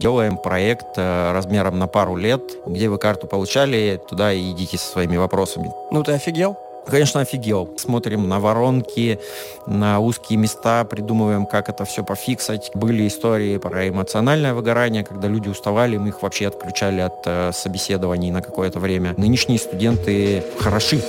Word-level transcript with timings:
Делаем 0.00 0.36
проект 0.36 0.96
э, 0.96 1.32
размером 1.32 1.80
на 1.80 1.88
пару 1.88 2.14
лет, 2.14 2.40
где 2.66 2.88
вы 2.88 2.98
карту 2.98 3.26
получали, 3.26 4.00
туда 4.08 4.32
и 4.32 4.52
идите 4.52 4.78
со 4.78 4.92
своими 4.92 5.16
вопросами. 5.16 5.72
Ну 5.90 6.04
ты 6.04 6.12
офигел? 6.12 6.56
Конечно, 6.86 7.20
офигел. 7.20 7.74
Смотрим 7.78 8.28
на 8.28 8.38
воронки, 8.38 9.18
на 9.66 9.98
узкие 9.98 10.38
места, 10.38 10.84
придумываем, 10.84 11.46
как 11.46 11.68
это 11.68 11.84
все 11.84 12.04
пофиксать. 12.04 12.70
Были 12.74 13.08
истории 13.08 13.58
про 13.58 13.88
эмоциональное 13.88 14.54
выгорание, 14.54 15.02
когда 15.02 15.26
люди 15.26 15.48
уставали, 15.48 15.96
мы 15.96 16.10
их 16.10 16.22
вообще 16.22 16.46
отключали 16.46 17.00
от 17.00 17.26
э, 17.26 17.50
собеседований 17.52 18.30
на 18.30 18.40
какое-то 18.40 18.78
время. 18.78 19.14
Нынешние 19.16 19.58
студенты 19.58 20.44
хороши. 20.60 21.02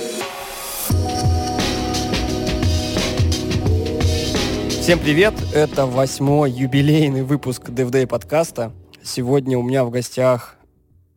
Всем 4.82 4.98
привет! 4.98 5.34
Это 5.54 5.86
восьмой 5.86 6.50
юбилейный 6.50 7.22
выпуск 7.22 7.68
DevDay 7.68 8.08
подкаста. 8.08 8.72
Сегодня 9.02 9.58
у 9.58 9.62
меня 9.62 9.84
в 9.84 9.90
гостях 9.90 10.56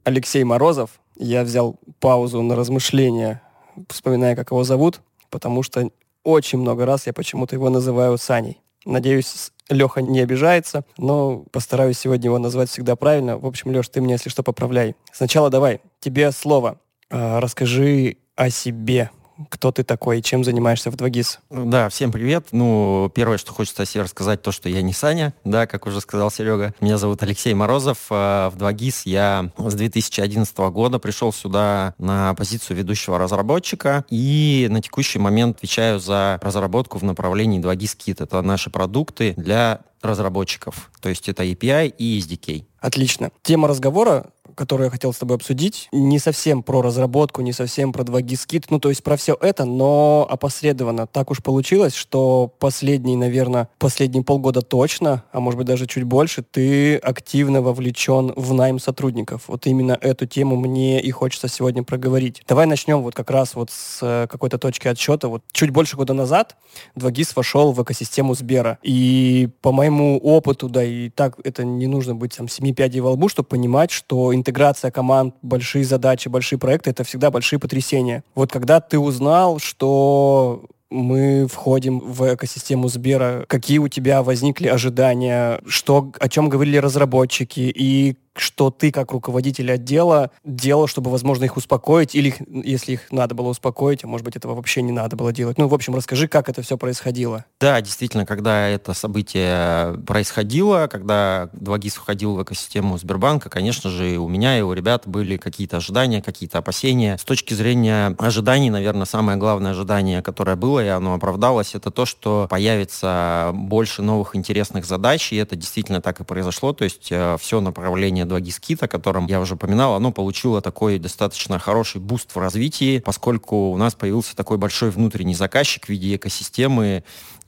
Алексей 0.04 0.44
Морозов. 0.44 1.02
Я 1.18 1.44
взял 1.44 1.80
паузу 2.00 2.42
на 2.42 2.56
размышления, 2.56 3.42
вспоминая, 3.90 4.36
как 4.36 4.52
его 4.52 4.64
зовут, 4.64 5.02
потому 5.30 5.64
что 5.64 5.90
очень 6.24 6.60
много 6.60 6.86
раз 6.86 7.08
я 7.08 7.14
почему-то 7.14 7.56
его 7.56 7.70
называю 7.70 8.18
Саней. 8.18 8.62
Надеюсь, 8.86 9.52
Леха 9.70 10.02
не 10.02 10.22
обижается, 10.22 10.86
но 10.98 11.44
постараюсь 11.52 12.00
сегодня 12.00 12.26
его 12.26 12.40
назвать 12.40 12.70
всегда 12.70 12.96
правильно. 12.96 13.38
В 13.38 13.46
общем, 13.46 13.72
Леш, 13.72 13.90
ты 13.90 14.02
меня, 14.02 14.14
если 14.14 14.30
что, 14.30 14.44
поправляй. 14.44 14.96
Сначала 15.12 15.50
давай, 15.50 15.82
тебе 16.00 16.32
слово. 16.32 16.80
А, 17.10 17.40
расскажи 17.42 18.18
о 18.36 18.50
себе, 18.50 19.12
кто 19.50 19.72
ты 19.72 19.84
такой 19.84 20.22
чем 20.22 20.44
занимаешься 20.44 20.92
в 20.92 20.96
2GIS? 20.96 21.40
Да, 21.50 21.90
всем 21.90 22.12
привет. 22.12 22.48
Ну, 22.52 23.12
первое, 23.14 23.38
что 23.38 23.54
хочется 23.54 23.84
о 23.84 23.86
себе 23.86 24.04
рассказать, 24.04 24.42
то, 24.42 24.52
что 24.52 24.70
я 24.70 24.82
не 24.82 24.94
Саня, 24.94 25.34
да, 25.44 25.68
как 25.68 25.86
уже 25.86 26.02
сказал 26.02 26.32
Серега. 26.32 26.74
Меня 26.82 26.98
зовут 26.98 27.24
Алексей 27.24 27.54
Морозов. 27.54 27.98
А, 28.10 28.50
в 28.50 28.58
2GIS 28.58 29.02
я 29.06 29.50
с 29.58 29.74
2011 29.74 30.58
года 30.72 31.00
пришел 31.00 31.34
сюда 31.34 31.94
на 31.98 32.34
позицию 32.36 32.78
ведущего 32.78 33.18
разработчика 33.18 34.06
и 34.10 34.68
на 34.70 34.82
текущий 34.82 35.20
момент 35.20 35.58
отвечаю 35.58 36.00
за 36.00 36.40
разработку 36.42 36.98
в 36.98 37.04
направлении 37.04 37.62
2GIS 37.62 37.98
Kit. 37.98 38.24
Это 38.24 38.42
наши 38.42 38.70
продукты 38.70 39.34
для 39.38 39.82
разработчиков. 40.02 40.92
То 41.02 41.10
есть 41.10 41.30
это 41.30 41.44
API 41.44 41.88
и 41.98 42.20
SDK. 42.20 42.66
Отлично. 42.80 43.32
Тема 43.42 43.68
разговора 43.68 44.26
которую 44.56 44.86
я 44.86 44.92
хотел 44.92 45.14
с 45.14 45.18
тобой 45.18 45.38
обсудить, 45.38 45.88
не 45.92 46.20
совсем 46.20 46.64
про 46.64 46.82
разработку, 46.82 47.42
не 47.42 47.54
совсем 47.54 47.92
про 47.92 48.04
2GIS 48.04 48.48
Kit, 48.48 48.66
ну, 48.70 48.80
то 48.80 48.90
есть 48.90 49.04
про 49.04 49.18
все 49.18 49.38
это, 49.40 49.66
но 49.66 50.28
опосредованно. 50.30 51.08
Так 51.08 51.32
уж 51.32 51.42
получилось, 51.42 51.96
что 51.96 52.52
последний, 52.60 53.16
наверное, 53.16 53.70
последние 53.80 54.24
полгода 54.24 54.62
точно, 54.62 55.24
а 55.32 55.40
может 55.40 55.58
быть 55.58 55.68
даже 55.68 55.88
чуть 55.88 56.04
больше, 56.04 56.44
ты 56.44 56.98
активно 56.98 57.62
вовлечен 57.62 58.34
в 58.36 58.54
найм 58.54 58.80
сотрудников. 58.80 59.44
Вот 59.48 59.66
именно 59.68 59.98
эту 60.00 60.26
тему 60.26 60.56
мне 60.56 61.02
и 61.02 61.12
хочется 61.12 61.48
сегодня 61.48 61.84
проговорить. 61.84 62.44
Давай 62.48 62.66
начнем 62.66 63.02
вот 63.02 63.16
как 63.16 63.30
раз 63.30 63.56
вот 63.56 63.72
с 63.72 64.00
э, 64.02 64.28
какой-то 64.28 64.58
точки 64.58 64.88
отсчета. 64.88 65.28
Вот 65.28 65.44
чуть 65.52 65.72
больше 65.72 65.96
года 65.96 66.14
назад 66.14 66.56
2GIS 66.96 67.34
вошел 67.36 67.72
в 67.72 67.82
экосистему 67.84 68.36
Сбера. 68.36 68.80
И 68.82 69.50
по 69.62 69.72
моему 69.72 70.18
опыту, 70.18 70.70
да, 70.70 70.84
и 70.84 71.10
так 71.10 71.40
это 71.44 71.64
не 71.64 71.88
нужно 71.88 72.16
быть 72.16 72.36
там 72.36 72.48
семи 72.48 72.74
пядей 72.74 73.02
во 73.02 73.12
лбу, 73.12 73.30
чтобы 73.30 73.48
понимать, 73.48 73.92
что 73.92 74.34
интеграция 74.44 74.92
команд, 74.92 75.36
большие 75.42 75.86
задачи, 75.86 76.28
большие 76.28 76.60
проекты— 76.60 76.90
это 76.92 77.06
всегда 77.06 77.32
большие 77.32 77.60
потрясения. 77.60 78.24
Вот 78.36 78.52
когда 78.52 78.82
ты 78.82 79.00
узнал, 79.00 79.60
что 79.60 80.66
мы 80.92 81.48
входим 81.52 82.00
в 82.00 82.36
экосистему 82.36 82.90
Сбера, 82.90 83.46
какие 83.48 83.80
у 83.80 83.88
тебя 83.88 84.22
возникли 84.22 84.68
ожидания, 84.68 85.62
что, 85.66 86.12
о 86.20 86.30
чем 86.30 86.50
говорили 86.50 86.78
разработчики 86.78 87.62
и 87.62 88.18
что 88.36 88.72
ты, 88.72 88.92
как 88.92 89.12
руководитель 89.12 89.72
отдела, 89.72 90.32
делал, 90.44 90.88
чтобы, 90.88 91.12
возможно, 91.12 91.46
их 91.46 91.58
успокоить, 91.58 92.16
или 92.16 92.36
если 92.48 92.94
их 92.94 93.12
надо 93.12 93.36
было 93.36 93.50
успокоить, 93.50 94.04
а 94.04 94.08
может 94.08 94.26
быть, 94.26 94.36
этого 94.36 94.56
вообще 94.56 94.82
не 94.82 94.92
надо 94.92 95.16
было 95.16 95.32
делать. 95.32 95.58
Ну, 95.58 95.68
в 95.68 95.74
общем, 95.74 95.96
расскажи, 95.96 96.28
как 96.28 96.50
это 96.50 96.62
все 96.62 96.78
происходило. 96.78 97.46
Да, 97.60 97.80
действительно, 97.82 98.26
когда 98.26 98.68
это 98.68 98.94
событие 98.94 99.98
происходило, 100.06 100.88
когда 100.88 101.50
2GIS 101.54 101.96
входил 101.96 102.36
в 102.36 102.44
экосистему 102.44 102.98
Сбербанка, 102.98 103.50
конечно 103.50 103.90
же, 103.90 104.18
у 104.18 104.28
меня 104.28 104.58
и 104.58 104.62
у 104.62 104.74
ребят 104.74 105.04
были 105.06 105.38
какие-то 105.38 105.78
ожидания, 105.78 106.22
какие-то 106.22 106.58
опасения. 106.58 107.18
С 107.18 107.24
точки 107.24 107.54
зрения 107.54 108.16
ожиданий, 108.18 108.70
наверное, 108.70 109.06
самое 109.06 109.38
главное 109.38 109.72
ожидание, 109.72 110.22
которое 110.22 110.56
было, 110.56 110.84
и 110.84 110.88
оно 110.88 111.14
оправдалось, 111.14 111.76
это 111.76 111.92
то, 111.92 112.06
что 112.06 112.48
появится 112.50 113.52
больше 113.54 114.02
новых 114.02 114.36
интересных 114.36 114.86
задач, 114.86 115.32
и 115.32 115.36
это 115.36 115.56
действительно 115.56 116.02
так 116.02 116.20
и 116.20 116.24
произошло, 116.24 116.74
то 116.74 116.84
есть 116.84 117.08
э, 117.12 117.38
все 117.40 117.62
направление 117.62 118.23
приложение 118.24 118.52
2GIS 118.52 118.84
о 118.84 118.88
котором 118.88 119.28
я 119.28 119.40
уже 119.40 119.56
упоминал, 119.56 119.96
оно 119.96 120.12
получило 120.12 120.62
такой 120.62 121.00
достаточно 121.00 121.60
хороший 121.60 122.02
буст 122.02 122.36
в 122.36 122.40
развитии, 122.40 123.00
поскольку 123.00 123.72
у 123.72 123.78
нас 123.78 123.96
появился 123.96 124.36
такой 124.36 124.58
большой 124.58 124.90
внутренний 124.90 125.36
заказчик 125.36 125.86
в 125.86 125.90
виде 125.90 126.16
экосистемы 126.16 127.04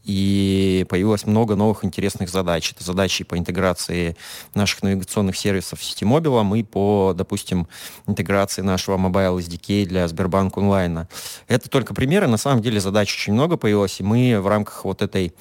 и 0.06 0.86
появилось 0.88 1.26
много 1.26 1.56
новых 1.56 1.84
интересных 1.84 2.30
задач. 2.30 2.72
Это 2.72 2.84
задачи 2.84 3.24
по 3.24 3.38
интеграции 3.38 4.16
наших 4.54 4.84
навигационных 4.84 5.36
сервисов 5.36 5.80
в 5.80 5.84
Ситимобил 5.84 6.46
и 6.56 6.64
по, 6.64 7.14
допустим, 7.16 7.68
интеграции 8.08 8.62
нашего 8.62 8.98
Mobile 8.98 9.40
SDK 9.40 9.86
для 9.86 10.08
Сбербанк 10.08 10.58
онлайна. 10.58 11.10
Это 11.48 11.70
только 11.70 11.94
примеры. 11.94 12.28
На 12.28 12.38
самом 12.38 12.62
деле 12.62 12.80
задач 12.80 13.14
очень 13.14 13.34
много 13.34 13.58
появилось, 13.58 14.00
и 14.00 14.04
мы 14.04 14.40
в 14.40 14.48
рамках 14.48 14.86
вот, 14.86 15.02
этой, 15.02 15.34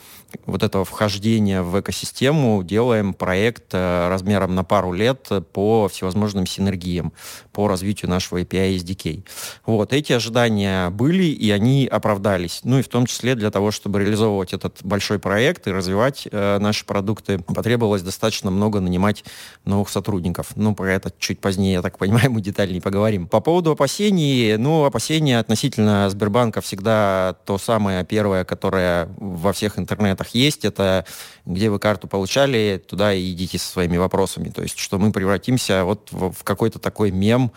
вот 0.46 0.62
этого 0.62 0.84
вхождения 0.84 1.62
в 1.62 1.78
экосистему 1.78 2.62
делаем 2.62 3.12
проект 3.12 3.74
э, 3.74 4.08
размером 4.08 4.54
на 4.54 4.64
пару 4.64 4.92
лет 4.92 5.28
по 5.52 5.88
всевозможным 5.88 6.46
синергиям, 6.46 7.12
по 7.52 7.68
развитию 7.68 8.10
нашего 8.10 8.40
API 8.40 8.76
SDK. 8.76 9.24
Вот, 9.66 9.92
эти 9.92 10.12
ожидания 10.12 10.88
были, 10.88 11.24
и 11.24 11.50
они 11.50 11.86
оправдались. 11.86 12.60
Ну 12.64 12.78
и 12.78 12.82
в 12.82 12.88
том 12.88 13.06
числе 13.06 13.34
для 13.34 13.50
того, 13.50 13.70
чтобы 13.70 14.00
реализовывать 14.00 14.53
этот 14.54 14.78
большой 14.82 15.18
проект 15.18 15.66
и 15.66 15.72
развивать 15.72 16.26
э, 16.30 16.58
наши 16.58 16.86
продукты, 16.86 17.38
потребовалось 17.38 18.02
достаточно 18.02 18.50
много 18.50 18.80
нанимать 18.80 19.24
новых 19.64 19.88
сотрудников. 19.88 20.52
Ну, 20.56 20.74
про 20.74 20.92
это 20.92 21.12
чуть 21.18 21.40
позднее, 21.40 21.74
я 21.74 21.82
так 21.82 21.98
понимаю, 21.98 22.30
мы 22.32 22.40
детальнее 22.40 22.80
поговорим. 22.80 23.26
По 23.28 23.40
поводу 23.40 23.72
опасений, 23.72 24.56
ну, 24.56 24.84
опасения 24.84 25.38
относительно 25.38 26.08
Сбербанка 26.08 26.60
всегда 26.60 27.36
то 27.44 27.58
самое 27.58 28.04
первое, 28.04 28.44
которое 28.44 29.08
во 29.16 29.52
всех 29.52 29.78
интернетах 29.78 30.28
есть, 30.28 30.64
это 30.64 31.04
где 31.44 31.68
вы 31.68 31.78
карту 31.78 32.08
получали, 32.08 32.82
туда 32.86 33.12
и 33.12 33.32
идите 33.32 33.58
со 33.58 33.66
своими 33.70 33.96
вопросами. 33.96 34.48
То 34.48 34.62
есть, 34.62 34.78
что 34.78 34.98
мы 34.98 35.12
превратимся 35.12 35.84
вот 35.84 36.08
в, 36.10 36.32
в 36.32 36.44
какой-то 36.44 36.78
такой 36.78 37.10
мем, 37.10 37.52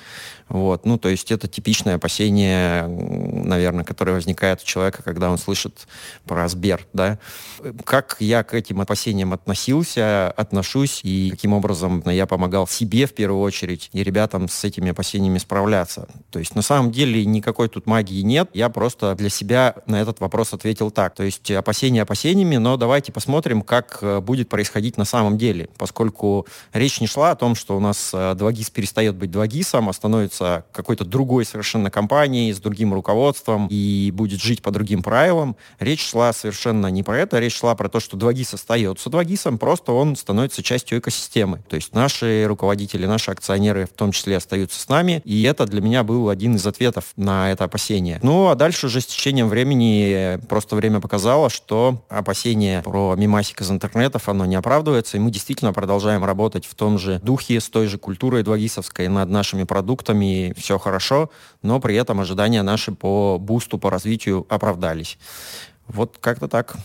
вот, 0.50 0.86
ну, 0.86 0.98
то 0.98 1.10
есть 1.10 1.32
это 1.32 1.48
типичное 1.48 1.96
опасение, 1.96 2.88
наверное, 2.88 3.84
которое 3.84 4.14
возникает 4.14 4.62
у 4.62 4.66
человека, 4.66 5.04
когда 5.04 5.30
он 5.30 5.38
слышит 5.38 5.88
про 6.26 6.48
Сбер, 6.48 6.87
да. 6.94 7.20
Как 7.84 8.18
я 8.20 8.44
к 8.44 8.54
этим 8.54 8.82
опасениям 8.82 9.34
относился, 9.34 10.32
отношусь, 10.32 11.02
и 11.04 11.30
каким 11.32 11.54
образом 11.54 12.04
я 12.06 12.26
помогал 12.26 12.68
себе 12.68 13.06
в 13.06 13.14
первую 13.14 13.42
очередь 13.42 13.90
и 13.94 14.04
ребятам 14.04 14.48
с 14.48 14.64
этими 14.64 14.92
опасениями 14.92 15.38
справляться. 15.38 16.08
То 16.32 16.40
есть 16.40 16.56
на 16.56 16.62
самом 16.62 16.92
деле 16.92 17.26
никакой 17.26 17.70
тут 17.70 17.86
магии 17.86 18.22
нет, 18.22 18.50
я 18.54 18.70
просто 18.70 19.16
для 19.16 19.30
себя 19.30 19.76
на 19.86 20.02
этот 20.02 20.20
вопрос 20.20 20.54
ответил 20.54 20.92
так. 20.92 21.16
То 21.16 21.24
есть 21.24 21.50
опасения 21.52 22.02
опасениями, 22.02 22.58
но 22.58 22.78
давайте 22.78 23.12
посмотрим, 23.12 23.62
как 23.62 24.00
э, 24.02 24.20
будет 24.20 24.50
происходить 24.50 24.98
на 24.98 25.06
самом 25.06 25.38
деле, 25.38 25.70
поскольку 25.78 26.48
речь 26.74 27.02
не 27.02 27.08
шла 27.08 27.32
о 27.32 27.36
том, 27.36 27.56
что 27.56 27.76
у 27.76 27.80
нас 27.80 28.14
2GIS 28.14 28.70
э, 28.70 28.74
перестает 28.74 29.16
быть 29.16 29.32
2GIS, 29.32 29.88
а 29.88 29.94
становится 29.94 30.66
какой-то 30.72 31.06
другой 31.06 31.46
совершенно 31.46 31.90
компанией, 31.90 32.54
с 32.54 32.60
другим 32.60 32.94
руководством 32.94 33.68
и 33.70 34.12
будет 34.14 34.42
жить 34.42 34.62
по 34.62 34.72
другим 34.72 35.02
правилам. 35.04 35.56
Речь 35.80 36.06
шла 36.06 36.34
совершенно 36.34 36.77
не 36.88 37.04
про 37.04 37.20
это, 37.20 37.40
речь 37.40 37.58
шла 37.58 37.76
про 37.76 37.90
то, 37.90 38.00
что 38.00 38.16
2GIS 38.16 38.56
остается 38.56 39.10
2GIS, 39.10 39.58
просто 39.58 39.92
он 39.92 40.16
становится 40.16 40.64
частью 40.64 41.00
экосистемы. 41.00 41.62
То 41.68 41.76
есть 41.76 41.94
наши 41.94 42.46
руководители, 42.48 43.06
наши 43.06 43.32
акционеры 43.32 43.86
в 43.88 43.90
том 43.90 44.12
числе 44.12 44.38
остаются 44.38 44.80
с 44.80 44.88
нами, 44.88 45.22
и 45.26 45.44
это 45.44 45.66
для 45.66 45.82
меня 45.82 46.04
был 46.04 46.30
один 46.30 46.56
из 46.56 46.66
ответов 46.66 47.06
на 47.18 47.52
это 47.52 47.66
опасение. 47.66 48.20
Ну, 48.24 48.48
а 48.48 48.56
дальше 48.56 48.86
уже 48.86 49.02
с 49.02 49.06
течением 49.08 49.50
времени 49.50 50.40
просто 50.48 50.78
время 50.78 51.02
показало, 51.02 51.50
что 51.50 52.06
опасение 52.08 52.84
про 52.84 53.16
мимасик 53.18 53.62
из 53.62 53.70
интернетов, 53.70 54.30
оно 54.30 54.46
не 54.46 54.56
оправдывается, 54.56 55.18
и 55.18 55.20
мы 55.20 55.32
действительно 55.32 55.74
продолжаем 55.74 56.24
работать 56.24 56.66
в 56.66 56.76
том 56.76 56.98
же 56.98 57.20
духе, 57.20 57.60
с 57.60 57.70
той 57.70 57.88
же 57.88 57.98
культурой 57.98 58.44
2GIS 58.44 59.08
над 59.10 59.30
нашими 59.30 59.64
продуктами, 59.64 60.38
ними 60.38 60.54
все 60.58 60.78
хорошо, 60.78 61.30
но 61.62 61.80
при 61.80 61.96
этом 61.96 62.20
ожидания 62.20 62.64
наши 62.64 62.92
по 62.92 63.38
бусту, 63.40 63.78
по 63.78 63.90
развитию 63.90 64.46
оправдались. 64.50 65.18
Вот 65.88 66.18
как-то 66.20 66.48
так. 66.48 66.78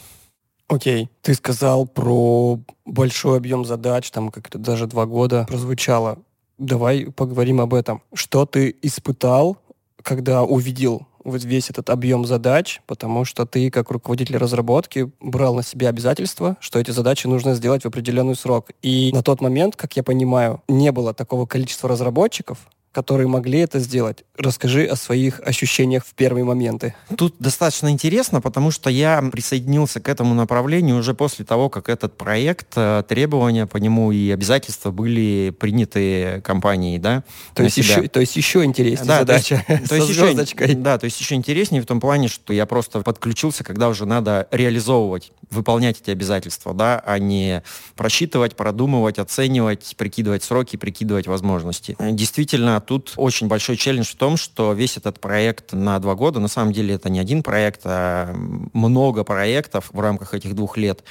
Окей, 0.69 1.05
okay. 1.05 1.09
ты 1.21 1.35
сказал 1.35 1.87
про 1.87 2.59
большой 2.87 3.37
объем 3.37 3.65
задач, 3.65 4.11
там 4.11 4.31
как-то 4.31 4.59
даже 4.59 4.87
два 4.87 5.07
года 5.07 5.45
прозвучало. 5.49 6.19
Давай 6.59 7.07
поговорим 7.07 7.61
об 7.61 7.75
этом. 7.75 8.03
Что 8.15 8.47
ты 8.47 8.75
испытал, 8.83 9.59
когда 10.03 10.43
увидел 10.43 11.07
вот 11.25 11.45
весь 11.45 11.71
этот 11.71 11.91
объем 11.91 12.25
задач, 12.25 12.81
потому 12.87 13.25
что 13.25 13.47
ты, 13.47 13.71
как 13.71 13.91
руководитель 13.91 14.37
разработки, 14.37 15.11
брал 15.21 15.55
на 15.55 15.63
себя 15.63 15.89
обязательства, 15.89 16.57
что 16.61 16.79
эти 16.79 16.91
задачи 16.91 17.27
нужно 17.27 17.55
сделать 17.55 17.83
в 17.83 17.87
определенный 17.87 18.35
срок. 18.35 18.71
И 18.83 19.11
на 19.13 19.23
тот 19.23 19.41
момент, 19.41 19.77
как 19.77 19.97
я 19.97 20.03
понимаю, 20.03 20.63
не 20.69 20.91
было 20.91 21.15
такого 21.15 21.47
количества 21.47 21.89
разработчиков, 21.89 22.59
которые 22.93 23.27
могли 23.27 23.61
это 23.61 23.79
сделать. 23.79 24.25
Расскажи 24.37 24.85
о 24.85 24.97
своих 24.97 25.41
ощущениях 25.41 26.05
в 26.05 26.15
первые 26.15 26.45
моменты. 26.45 26.95
Тут 27.17 27.35
достаточно 27.39 27.91
интересно, 27.91 28.41
потому 28.41 28.71
что 28.71 28.91
я 28.91 29.23
присоединился 29.33 30.01
к 30.01 30.09
этому 30.09 30.35
направлению 30.35 30.99
уже 30.99 31.15
после 31.15 31.45
того, 31.45 31.71
как 31.71 31.89
этот 31.89 32.17
проект, 32.19 32.69
э, 32.77 33.03
требования 33.09 33.67
по 33.67 33.79
нему 33.79 34.13
и 34.13 34.31
обязательства 34.31 34.91
были 34.91 35.55
приняты 35.59 36.43
компанией, 36.45 36.99
да? 36.99 37.25
То, 37.55 37.63
есть 37.63 37.79
еще, 37.79 38.09
то 38.09 38.21
есть 38.21 38.37
еще 38.37 38.65
интереснее 38.65 39.09
да, 39.09 39.19
задача 39.21 39.65
то 39.67 39.73
есть, 39.73 39.89
то 39.89 39.95
есть 39.97 40.09
еще, 40.11 40.75
Да, 40.75 40.99
то 40.99 41.05
есть 41.07 41.19
еще 41.21 41.35
интереснее 41.35 41.81
в 41.81 41.87
том 41.87 41.99
плане, 41.99 42.29
что 42.29 42.53
я 42.53 42.67
просто 42.67 43.01
подключился, 43.01 43.65
когда 43.65 43.89
уже 43.89 44.05
надо 44.05 44.49
реализовывать, 44.51 45.33
выполнять 45.51 46.01
эти 46.01 46.11
обязательства, 46.11 46.75
да, 46.75 47.03
а 47.05 47.19
не 47.19 47.63
просчитывать, 47.97 48.55
продумывать, 48.55 49.19
оценивать, 49.19 49.95
прикидывать 49.97 50.45
сроки, 50.45 50.77
прикидывать 50.77 51.27
возможности. 51.27 51.97
Действительно, 51.99 52.82
тут 52.83 53.15
очень 53.17 53.49
большой 53.49 53.77
челлендж 53.77 54.09
в 54.09 54.17
том, 54.17 54.37
что 54.37 54.73
весь 54.73 54.97
этот 54.97 55.21
проект 55.21 55.73
на 55.73 55.99
два 55.99 56.15
года, 56.15 56.41
на 56.41 56.49
самом 56.49 56.73
деле 56.73 56.95
это 56.95 57.09
не 57.09 57.19
один 57.19 57.43
проект, 57.43 57.81
а 57.85 58.35
много 58.73 59.25
проектов 59.25 59.91
в 59.93 60.01
рамках 60.01 60.35
этих 60.35 60.55
двух 60.55 60.77
лет. 60.77 61.03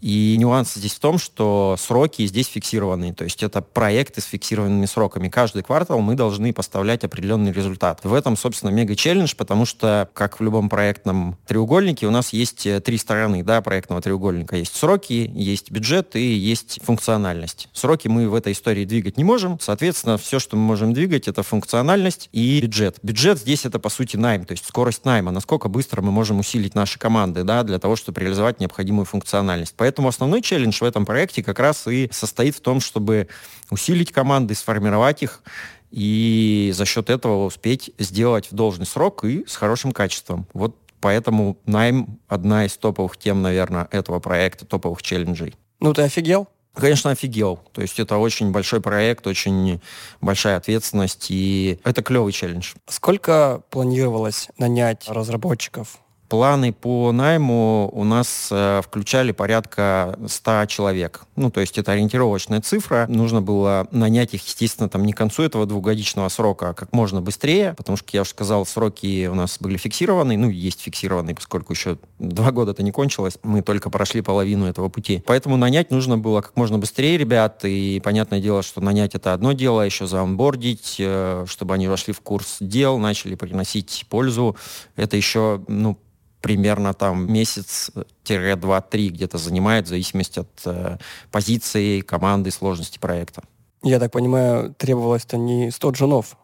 И 0.00 0.36
нюанс 0.38 0.74
здесь 0.74 0.94
в 0.94 1.00
том, 1.00 1.18
что 1.18 1.76
сроки 1.78 2.26
здесь 2.26 2.46
фиксированы. 2.46 3.12
То 3.12 3.24
есть 3.24 3.42
это 3.42 3.60
проекты 3.60 4.20
с 4.20 4.24
фиксированными 4.24 4.86
сроками. 4.86 5.28
Каждый 5.28 5.62
квартал 5.62 6.00
мы 6.00 6.14
должны 6.14 6.52
поставлять 6.52 7.04
определенный 7.04 7.52
результат. 7.52 8.00
В 8.04 8.14
этом, 8.14 8.36
собственно, 8.36 8.70
мега-челлендж, 8.70 9.34
потому 9.36 9.66
что, 9.66 10.08
как 10.14 10.40
в 10.40 10.42
любом 10.42 10.68
проектном 10.68 11.36
треугольнике, 11.46 12.06
у 12.06 12.10
нас 12.10 12.32
есть 12.32 12.66
э, 12.66 12.80
три 12.80 12.96
стороны 12.96 13.42
да, 13.42 13.60
проектного 13.60 14.00
треугольника. 14.00 14.56
Есть 14.56 14.74
сроки, 14.74 15.30
есть 15.34 15.70
бюджет 15.70 16.16
и 16.16 16.32
есть 16.32 16.80
функциональность. 16.82 17.68
Сроки 17.74 18.08
мы 18.08 18.28
в 18.28 18.34
этой 18.34 18.52
истории 18.52 18.86
двигать 18.86 19.18
не 19.18 19.24
можем. 19.24 19.60
Соответственно, 19.60 20.16
все, 20.16 20.38
что 20.38 20.56
мы 20.56 20.62
можем 20.62 20.94
двигать, 20.94 21.19
это 21.28 21.42
функциональность 21.42 22.28
и 22.32 22.60
бюджет. 22.60 22.98
Бюджет 23.02 23.38
здесь 23.38 23.64
это, 23.64 23.78
по 23.78 23.88
сути, 23.88 24.16
найм, 24.16 24.44
то 24.44 24.52
есть 24.52 24.66
скорость 24.66 25.04
найма. 25.04 25.30
Насколько 25.30 25.68
быстро 25.68 26.02
мы 26.02 26.10
можем 26.10 26.38
усилить 26.40 26.74
наши 26.74 26.98
команды 26.98 27.44
да, 27.44 27.62
для 27.62 27.78
того, 27.78 27.96
чтобы 27.96 28.20
реализовать 28.20 28.60
необходимую 28.60 29.04
функциональность. 29.04 29.74
Поэтому 29.76 30.08
основной 30.08 30.42
челлендж 30.42 30.78
в 30.80 30.84
этом 30.84 31.06
проекте 31.06 31.42
как 31.42 31.58
раз 31.58 31.86
и 31.86 32.08
состоит 32.12 32.56
в 32.56 32.60
том, 32.60 32.80
чтобы 32.80 33.28
усилить 33.70 34.12
команды, 34.12 34.54
сформировать 34.54 35.22
их, 35.22 35.42
и 35.90 36.72
за 36.74 36.84
счет 36.84 37.10
этого 37.10 37.46
успеть 37.46 37.90
сделать 37.98 38.50
в 38.50 38.54
должный 38.54 38.86
срок 38.86 39.24
и 39.24 39.44
с 39.46 39.56
хорошим 39.56 39.92
качеством. 39.92 40.46
Вот 40.52 40.76
поэтому 41.00 41.58
найм 41.66 42.18
одна 42.28 42.64
из 42.66 42.76
топовых 42.76 43.16
тем, 43.16 43.42
наверное, 43.42 43.88
этого 43.90 44.20
проекта, 44.20 44.66
топовых 44.66 45.02
челленджей. 45.02 45.54
Ну, 45.80 45.92
ты 45.92 46.02
офигел? 46.02 46.48
Конечно, 46.74 47.10
офигел. 47.10 47.60
То 47.72 47.82
есть 47.82 47.98
это 47.98 48.16
очень 48.16 48.52
большой 48.52 48.80
проект, 48.80 49.26
очень 49.26 49.80
большая 50.20 50.56
ответственность, 50.56 51.26
и 51.30 51.80
это 51.84 52.02
клевый 52.02 52.32
челлендж. 52.32 52.74
Сколько 52.88 53.62
планировалось 53.70 54.48
нанять 54.56 55.08
разработчиков 55.08 55.98
планы 56.30 56.72
по 56.72 57.10
найму 57.10 57.90
у 57.92 58.04
нас 58.04 58.48
э, 58.52 58.80
включали 58.82 59.32
порядка 59.32 60.16
100 60.24 60.66
человек. 60.66 61.22
Ну, 61.34 61.50
то 61.50 61.60
есть 61.60 61.76
это 61.76 61.92
ориентировочная 61.92 62.60
цифра. 62.60 63.06
Нужно 63.08 63.42
было 63.42 63.88
нанять 63.90 64.32
их, 64.32 64.46
естественно, 64.46 64.88
там 64.88 65.04
не 65.04 65.12
к 65.12 65.16
концу 65.16 65.42
этого 65.42 65.66
двухгодичного 65.66 66.28
срока, 66.28 66.70
а 66.70 66.72
как 66.72 66.92
можно 66.92 67.20
быстрее, 67.20 67.74
потому 67.76 67.96
что, 67.98 68.06
я 68.12 68.22
уже 68.22 68.30
сказал, 68.30 68.64
сроки 68.64 69.26
у 69.26 69.34
нас 69.34 69.58
были 69.58 69.76
фиксированы, 69.76 70.36
ну, 70.36 70.48
есть 70.48 70.82
фиксированные, 70.82 71.34
поскольку 71.34 71.72
еще 71.72 71.98
два 72.20 72.52
года 72.52 72.70
это 72.70 72.84
не 72.84 72.92
кончилось, 72.92 73.34
мы 73.42 73.62
только 73.62 73.90
прошли 73.90 74.22
половину 74.22 74.66
этого 74.66 74.88
пути. 74.88 75.24
Поэтому 75.26 75.56
нанять 75.56 75.90
нужно 75.90 76.16
было 76.16 76.42
как 76.42 76.56
можно 76.56 76.78
быстрее 76.78 77.18
ребят, 77.18 77.64
и 77.64 78.00
понятное 78.04 78.40
дело, 78.40 78.62
что 78.62 78.80
нанять 78.80 79.16
это 79.16 79.32
одно 79.32 79.52
дело, 79.52 79.82
еще 79.82 80.06
заонбордить, 80.06 80.94
э, 81.00 81.44
чтобы 81.48 81.74
они 81.74 81.88
вошли 81.88 82.14
в 82.14 82.20
курс 82.20 82.58
дел, 82.60 82.98
начали 82.98 83.34
приносить 83.34 84.06
пользу. 84.08 84.56
Это 84.94 85.16
еще, 85.16 85.64
ну, 85.66 85.98
примерно 86.40 86.94
там 86.94 87.32
месяц-два-три 87.32 89.08
где-то 89.10 89.38
занимает, 89.38 89.86
в 89.86 89.88
зависимости 89.88 90.40
от 90.40 90.48
э, 90.64 90.98
позиции, 91.30 92.00
команды, 92.00 92.50
сложности 92.50 92.98
проекта. 92.98 93.42
Я 93.82 93.98
так 93.98 94.12
понимаю, 94.12 94.74
требовалось-то 94.74 95.36
не 95.36 95.70
100 95.70 95.90
джунов, 95.90 96.36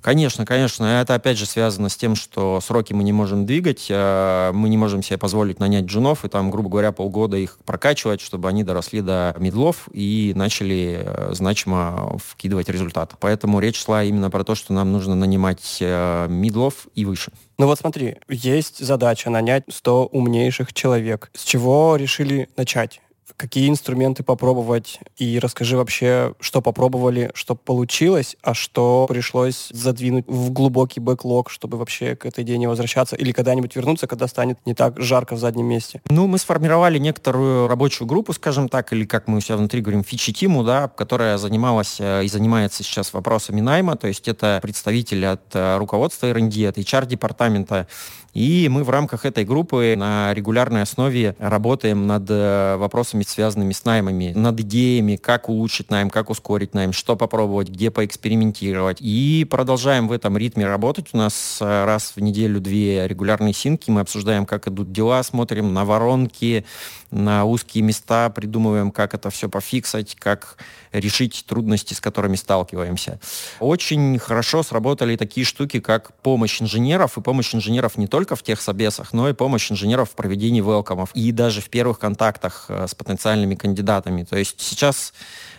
Конечно, 0.00 0.44
конечно. 0.44 0.84
Это 0.84 1.14
опять 1.14 1.38
же 1.38 1.46
связано 1.46 1.88
с 1.88 1.96
тем, 1.96 2.14
что 2.14 2.60
сроки 2.60 2.92
мы 2.92 3.04
не 3.04 3.12
можем 3.12 3.46
двигать, 3.46 3.88
а 3.90 4.52
мы 4.52 4.68
не 4.68 4.76
можем 4.76 5.02
себе 5.02 5.18
позволить 5.18 5.60
нанять 5.60 5.84
джунов 5.84 6.24
и 6.24 6.28
там, 6.28 6.50
грубо 6.50 6.68
говоря, 6.68 6.92
полгода 6.92 7.36
их 7.36 7.58
прокачивать, 7.64 8.20
чтобы 8.20 8.48
они 8.48 8.64
доросли 8.64 9.00
до 9.00 9.34
медлов 9.38 9.88
и 9.92 10.32
начали 10.34 11.02
э, 11.04 11.34
значимо 11.34 12.18
вкидывать 12.24 12.68
результат. 12.68 13.14
Поэтому 13.20 13.60
речь 13.60 13.82
шла 13.82 14.02
именно 14.02 14.30
про 14.30 14.44
то, 14.44 14.54
что 14.54 14.72
нам 14.72 14.92
нужно 14.92 15.14
нанимать 15.14 15.78
э, 15.80 16.26
медлов 16.28 16.88
и 16.94 17.04
выше. 17.04 17.32
Ну 17.58 17.66
вот 17.66 17.78
смотри, 17.78 18.16
есть 18.28 18.84
задача 18.84 19.30
нанять 19.30 19.64
100 19.70 20.06
умнейших 20.06 20.72
человек. 20.72 21.30
С 21.34 21.44
чего 21.44 21.96
решили 21.96 22.48
начать? 22.56 23.01
Какие 23.36 23.68
инструменты 23.68 24.22
попробовать 24.22 25.00
и 25.16 25.38
расскажи 25.38 25.76
вообще, 25.76 26.34
что 26.40 26.60
попробовали, 26.60 27.30
что 27.34 27.54
получилось, 27.54 28.36
а 28.42 28.54
что 28.54 29.06
пришлось 29.08 29.68
задвинуть 29.70 30.26
в 30.26 30.50
глубокий 30.50 31.00
бэклог, 31.00 31.50
чтобы 31.50 31.78
вообще 31.78 32.16
к 32.16 32.26
этой 32.26 32.44
идее 32.44 32.58
не 32.58 32.66
возвращаться 32.66 33.16
или 33.16 33.32
когда-нибудь 33.32 33.74
вернуться, 33.74 34.06
когда 34.06 34.26
станет 34.26 34.58
не 34.66 34.74
так 34.74 35.00
жарко 35.00 35.34
в 35.34 35.38
заднем 35.38 35.66
месте. 35.66 36.00
Ну, 36.08 36.26
мы 36.26 36.38
сформировали 36.38 36.98
некоторую 36.98 37.68
рабочую 37.68 38.06
группу, 38.06 38.32
скажем 38.32 38.68
так, 38.68 38.92
или 38.92 39.04
как 39.04 39.28
мы 39.28 39.38
у 39.38 39.40
себя 39.40 39.56
внутри 39.56 39.80
говорим, 39.80 40.04
фичи-тиму, 40.04 40.64
да, 40.64 40.88
которая 40.88 41.38
занималась 41.38 41.96
э, 42.00 42.24
и 42.24 42.28
занимается 42.28 42.82
сейчас 42.82 43.12
вопросами 43.12 43.60
найма, 43.60 43.96
то 43.96 44.08
есть 44.08 44.28
это 44.28 44.58
представители 44.62 45.24
от 45.24 45.54
э, 45.54 45.76
руководства 45.78 46.26
R&D, 46.26 46.68
от 46.68 46.78
HR-департамента, 46.78 47.86
и 48.34 48.68
мы 48.70 48.82
в 48.82 48.90
рамках 48.90 49.26
этой 49.26 49.44
группы 49.44 49.94
на 49.96 50.32
регулярной 50.32 50.82
основе 50.82 51.36
работаем 51.38 52.06
над 52.06 52.24
э, 52.30 52.76
вопросами, 52.76 53.24
связанными 53.24 53.72
с 53.72 53.84
наймами, 53.84 54.32
над 54.34 54.58
идеями, 54.60 55.16
как 55.16 55.48
улучшить 55.48 55.90
найм, 55.90 56.08
как 56.08 56.30
ускорить 56.30 56.74
найм, 56.74 56.92
что 56.92 57.14
попробовать, 57.14 57.68
где 57.68 57.90
поэкспериментировать. 57.90 58.98
И 59.00 59.46
продолжаем 59.48 60.08
в 60.08 60.12
этом 60.12 60.38
ритме 60.38 60.66
работать. 60.66 61.08
У 61.12 61.18
нас 61.18 61.58
э, 61.60 61.84
раз 61.84 62.12
в 62.16 62.20
неделю 62.20 62.60
две 62.60 63.06
регулярные 63.06 63.52
синки. 63.52 63.90
Мы 63.90 64.00
обсуждаем, 64.00 64.46
как 64.46 64.66
идут 64.66 64.92
дела, 64.92 65.22
смотрим 65.22 65.74
на 65.74 65.84
воронки, 65.84 66.64
на 67.12 67.44
узкие 67.44 67.84
места, 67.84 68.30
придумываем, 68.30 68.90
как 68.90 69.14
это 69.14 69.30
все 69.30 69.48
пофиксать, 69.48 70.16
как 70.16 70.56
решить 70.92 71.44
трудности, 71.46 71.94
с 71.94 72.00
которыми 72.00 72.36
сталкиваемся. 72.36 73.20
Очень 73.60 74.18
хорошо 74.18 74.62
сработали 74.62 75.16
такие 75.16 75.44
штуки, 75.46 75.80
как 75.80 76.14
помощь 76.16 76.60
инженеров, 76.60 77.16
и 77.18 77.20
помощь 77.20 77.54
инженеров 77.54 77.96
не 77.96 78.06
только 78.06 78.34
в 78.34 78.42
тех 78.42 78.60
собесах, 78.60 79.12
но 79.12 79.28
и 79.28 79.32
помощь 79.32 79.70
инженеров 79.70 80.10
в 80.10 80.14
проведении 80.14 80.60
велкомов, 80.60 81.10
и 81.14 81.30
даже 81.32 81.60
в 81.60 81.68
первых 81.68 81.98
контактах 81.98 82.66
э, 82.68 82.86
с 82.88 82.94
потенциальными 82.94 83.54
кандидатами. 83.54 84.24
То 84.24 84.36
есть 84.36 84.60
сейчас 84.60 85.12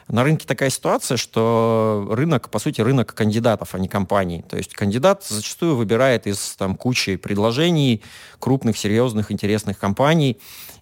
на 0.08 0.24
рынке 0.24 0.46
такая 0.46 0.70
ситуация, 0.70 1.18
что 1.18 2.08
рынок, 2.12 2.50
по 2.50 2.60
сути, 2.60 2.82
рынок 2.82 3.14
кандидатов, 3.14 3.74
а 3.74 3.80
не 3.80 3.88
компаний. 3.88 4.44
То 4.50 4.58
есть 4.58 4.74
кандидат 4.74 5.24
зачастую 5.28 5.76
выбирает 5.76 6.28
из 6.28 6.56
там, 6.58 6.76
кучи 6.76 7.16
предложений 7.16 8.02
крупных, 8.40 8.78
серьезных, 8.78 9.32
интересных 9.32 9.80
компаний, 9.80 10.38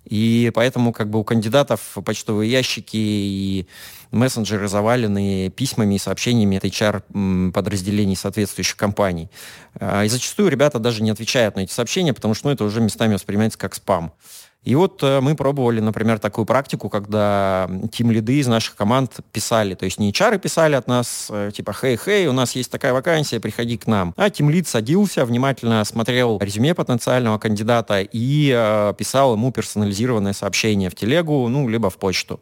и 0.05 0.51
поэтому 0.53 0.93
как 0.93 1.09
бы 1.09 1.19
у 1.19 1.23
кандидатов 1.23 1.97
почтовые 2.03 2.51
ящики 2.51 2.97
и 2.97 3.67
мессенджеры 4.11 4.67
завалены 4.67 5.49
письмами 5.49 5.95
и 5.95 5.99
сообщениями 5.99 6.57
от 6.57 6.65
HR-подразделений 6.65 8.15
соответствующих 8.15 8.75
компаний. 8.75 9.29
А, 9.79 10.03
и 10.03 10.09
зачастую 10.09 10.49
ребята 10.49 10.79
даже 10.79 11.01
не 11.01 11.11
отвечают 11.11 11.55
на 11.55 11.61
эти 11.61 11.71
сообщения, 11.71 12.13
потому 12.13 12.33
что 12.33 12.47
ну, 12.47 12.53
это 12.53 12.63
уже 12.63 12.81
местами 12.81 13.13
воспринимается 13.13 13.57
как 13.57 13.75
спам. 13.75 14.13
И 14.63 14.75
вот 14.75 15.01
э, 15.01 15.21
мы 15.21 15.35
пробовали, 15.35 15.79
например, 15.79 16.19
такую 16.19 16.45
практику, 16.45 16.87
когда 16.87 17.67
тим-лиды 17.91 18.39
из 18.39 18.47
наших 18.47 18.75
команд 18.75 19.17
писали, 19.31 19.73
то 19.73 19.85
есть 19.85 19.97
не 19.97 20.11
HR 20.11 20.37
писали 20.37 20.75
от 20.75 20.87
нас, 20.87 21.29
э, 21.31 21.49
типа, 21.51 21.73
хей-хей, 21.73 22.27
у 22.27 22.31
нас 22.31 22.55
есть 22.55 22.69
такая 22.69 22.93
вакансия, 22.93 23.39
приходи 23.39 23.77
к 23.77 23.87
нам. 23.87 24.13
А 24.17 24.29
тим-лид 24.29 24.67
садился, 24.67 25.25
внимательно 25.25 25.83
смотрел 25.83 26.37
резюме 26.39 26.75
потенциального 26.75 27.39
кандидата 27.39 28.01
и 28.01 28.53
э, 28.55 28.93
писал 28.95 29.33
ему 29.33 29.51
персонализированное 29.51 30.33
сообщение 30.33 30.91
в 30.91 30.95
телегу, 30.95 31.47
ну, 31.47 31.67
либо 31.67 31.89
в 31.89 31.97
почту. 31.97 32.39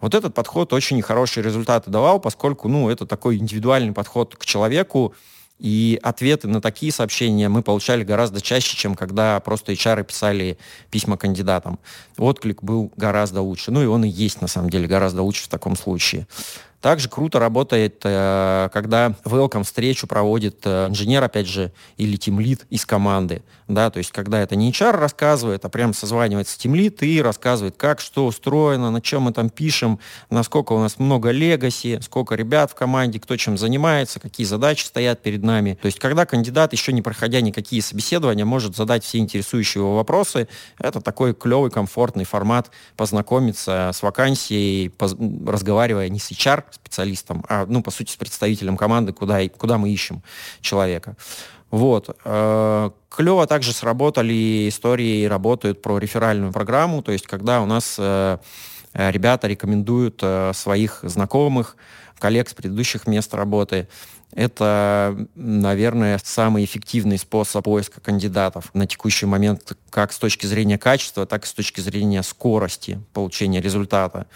Вот 0.00 0.14
этот 0.14 0.34
подход 0.34 0.72
очень 0.72 1.00
хорошие 1.02 1.44
результаты 1.44 1.88
давал, 1.88 2.18
поскольку, 2.18 2.66
ну, 2.66 2.90
это 2.90 3.06
такой 3.06 3.36
индивидуальный 3.36 3.92
подход 3.92 4.34
к 4.34 4.44
человеку, 4.44 5.14
и 5.60 6.00
ответы 6.02 6.48
на 6.48 6.62
такие 6.62 6.90
сообщения 6.90 7.50
мы 7.50 7.62
получали 7.62 8.02
гораздо 8.02 8.40
чаще, 8.40 8.76
чем 8.76 8.94
когда 8.94 9.38
просто 9.40 9.72
HR 9.72 10.04
писали 10.04 10.58
письма 10.90 11.18
кандидатам. 11.18 11.78
Отклик 12.16 12.62
был 12.62 12.90
гораздо 12.96 13.42
лучше. 13.42 13.70
Ну 13.70 13.82
и 13.82 13.86
он 13.86 14.04
и 14.04 14.08
есть, 14.08 14.40
на 14.40 14.48
самом 14.48 14.70
деле, 14.70 14.86
гораздо 14.86 15.22
лучше 15.22 15.44
в 15.44 15.48
таком 15.48 15.76
случае. 15.76 16.26
Также 16.80 17.10
круто 17.10 17.38
работает, 17.38 18.00
э, 18.04 18.70
когда 18.72 19.14
welcome 19.24 19.64
встречу 19.64 20.06
проводит 20.06 20.60
э, 20.64 20.86
инженер, 20.88 21.22
опять 21.22 21.46
же, 21.46 21.72
или 21.98 22.16
тимлит 22.16 22.66
из 22.70 22.86
команды. 22.86 23.42
Да, 23.68 23.90
то 23.90 23.98
есть 23.98 24.12
когда 24.12 24.40
это 24.40 24.56
не 24.56 24.70
HR 24.72 24.92
рассказывает, 24.92 25.64
а 25.64 25.68
прям 25.68 25.92
созванивается 25.92 26.58
тимлит 26.58 27.02
и 27.02 27.20
рассказывает, 27.20 27.76
как 27.76 28.00
что 28.00 28.26
устроено, 28.26 28.90
на 28.90 29.02
чем 29.02 29.22
мы 29.22 29.32
там 29.32 29.50
пишем, 29.50 30.00
насколько 30.30 30.72
у 30.72 30.78
нас 30.78 30.98
много 30.98 31.30
легаси, 31.30 32.00
сколько 32.02 32.34
ребят 32.34 32.70
в 32.70 32.74
команде, 32.74 33.20
кто 33.20 33.36
чем 33.36 33.58
занимается, 33.58 34.18
какие 34.18 34.46
задачи 34.46 34.84
стоят 34.84 35.22
перед 35.22 35.42
нами. 35.42 35.78
То 35.82 35.86
есть 35.86 35.98
когда 35.98 36.24
кандидат, 36.24 36.72
еще 36.72 36.92
не 36.92 37.02
проходя 37.02 37.42
никакие 37.42 37.82
собеседования, 37.82 38.46
может 38.46 38.74
задать 38.74 39.04
все 39.04 39.18
интересующие 39.18 39.82
его 39.82 39.96
вопросы, 39.96 40.48
это 40.78 41.00
такой 41.02 41.34
клевый, 41.34 41.70
комфортный 41.70 42.24
формат 42.24 42.70
познакомиться 42.96 43.90
с 43.92 44.02
вакансией, 44.02 44.92
разговаривая 45.46 46.08
не 46.08 46.18
с 46.18 46.30
HR 46.30 46.64
специалистом, 46.72 47.44
а, 47.48 47.66
ну, 47.66 47.82
по 47.82 47.90
сути, 47.90 48.10
с 48.12 48.16
представителем 48.16 48.76
команды, 48.76 49.12
куда, 49.12 49.48
куда 49.48 49.78
мы 49.78 49.90
ищем 49.90 50.22
человека. 50.60 51.16
Вот. 51.70 52.16
Э, 52.24 52.90
Клево 53.08 53.46
также 53.46 53.72
сработали 53.72 54.68
истории, 54.68 55.24
работают 55.24 55.82
про 55.82 55.98
реферальную 55.98 56.52
программу, 56.52 57.02
то 57.02 57.12
есть 57.12 57.26
когда 57.26 57.60
у 57.62 57.66
нас 57.66 57.96
э, 57.98 58.38
ребята 58.92 59.46
рекомендуют 59.46 60.20
э, 60.22 60.52
своих 60.54 61.00
знакомых, 61.02 61.76
коллег 62.18 62.48
с 62.48 62.54
предыдущих 62.54 63.06
мест 63.06 63.32
работы, 63.34 63.88
это, 64.32 65.26
наверное, 65.34 66.20
самый 66.22 66.64
эффективный 66.64 67.18
способ 67.18 67.64
поиска 67.64 68.00
кандидатов 68.00 68.70
на 68.74 68.86
текущий 68.86 69.26
момент 69.26 69.72
как 69.90 70.12
с 70.12 70.18
точки 70.18 70.46
зрения 70.46 70.78
качества, 70.78 71.26
так 71.26 71.44
и 71.44 71.46
с 71.48 71.52
точки 71.52 71.80
зрения 71.80 72.22
скорости 72.22 73.00
получения 73.12 73.60
результата. 73.60 74.26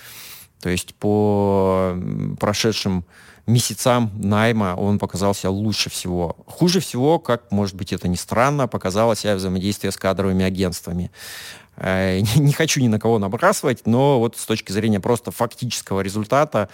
То 0.64 0.70
есть 0.70 0.94
по 0.94 1.94
прошедшим 2.40 3.04
месяцам 3.46 4.10
найма 4.16 4.74
он 4.78 4.98
показался 4.98 5.50
лучше 5.50 5.90
всего. 5.90 6.38
Хуже 6.46 6.80
всего, 6.80 7.18
как, 7.18 7.52
может 7.52 7.74
быть, 7.74 7.92
это 7.92 8.08
ни 8.08 8.14
странно, 8.14 8.66
показало 8.66 9.14
себя 9.14 9.36
взаимодействие 9.36 9.92
с 9.92 9.98
кадровыми 9.98 10.42
агентствами. 10.42 11.10
Э, 11.76 12.20
не 12.36 12.54
хочу 12.54 12.80
ни 12.80 12.88
на 12.88 12.98
кого 12.98 13.18
набрасывать, 13.18 13.82
но 13.84 14.18
вот 14.18 14.38
с 14.38 14.46
точки 14.46 14.72
зрения 14.72 15.00
просто 15.00 15.32
фактического 15.32 16.00
результата 16.00 16.70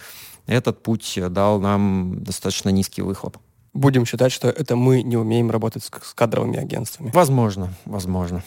этот 0.47 0.81
путь 0.81 1.19
дал 1.29 1.59
нам 1.59 2.23
достаточно 2.23 2.69
низкий 2.69 3.01
выхлоп. 3.01 3.39
Будем 3.73 4.05
считать, 4.05 4.31
что 4.31 4.47
это 4.47 4.77
мы 4.77 5.03
не 5.03 5.17
умеем 5.17 5.51
работать 5.51 5.83
с 5.83 6.13
кадровыми 6.13 6.57
агентствами. 6.57 7.11
Возможно, 7.13 7.73
возможно. 7.83 8.41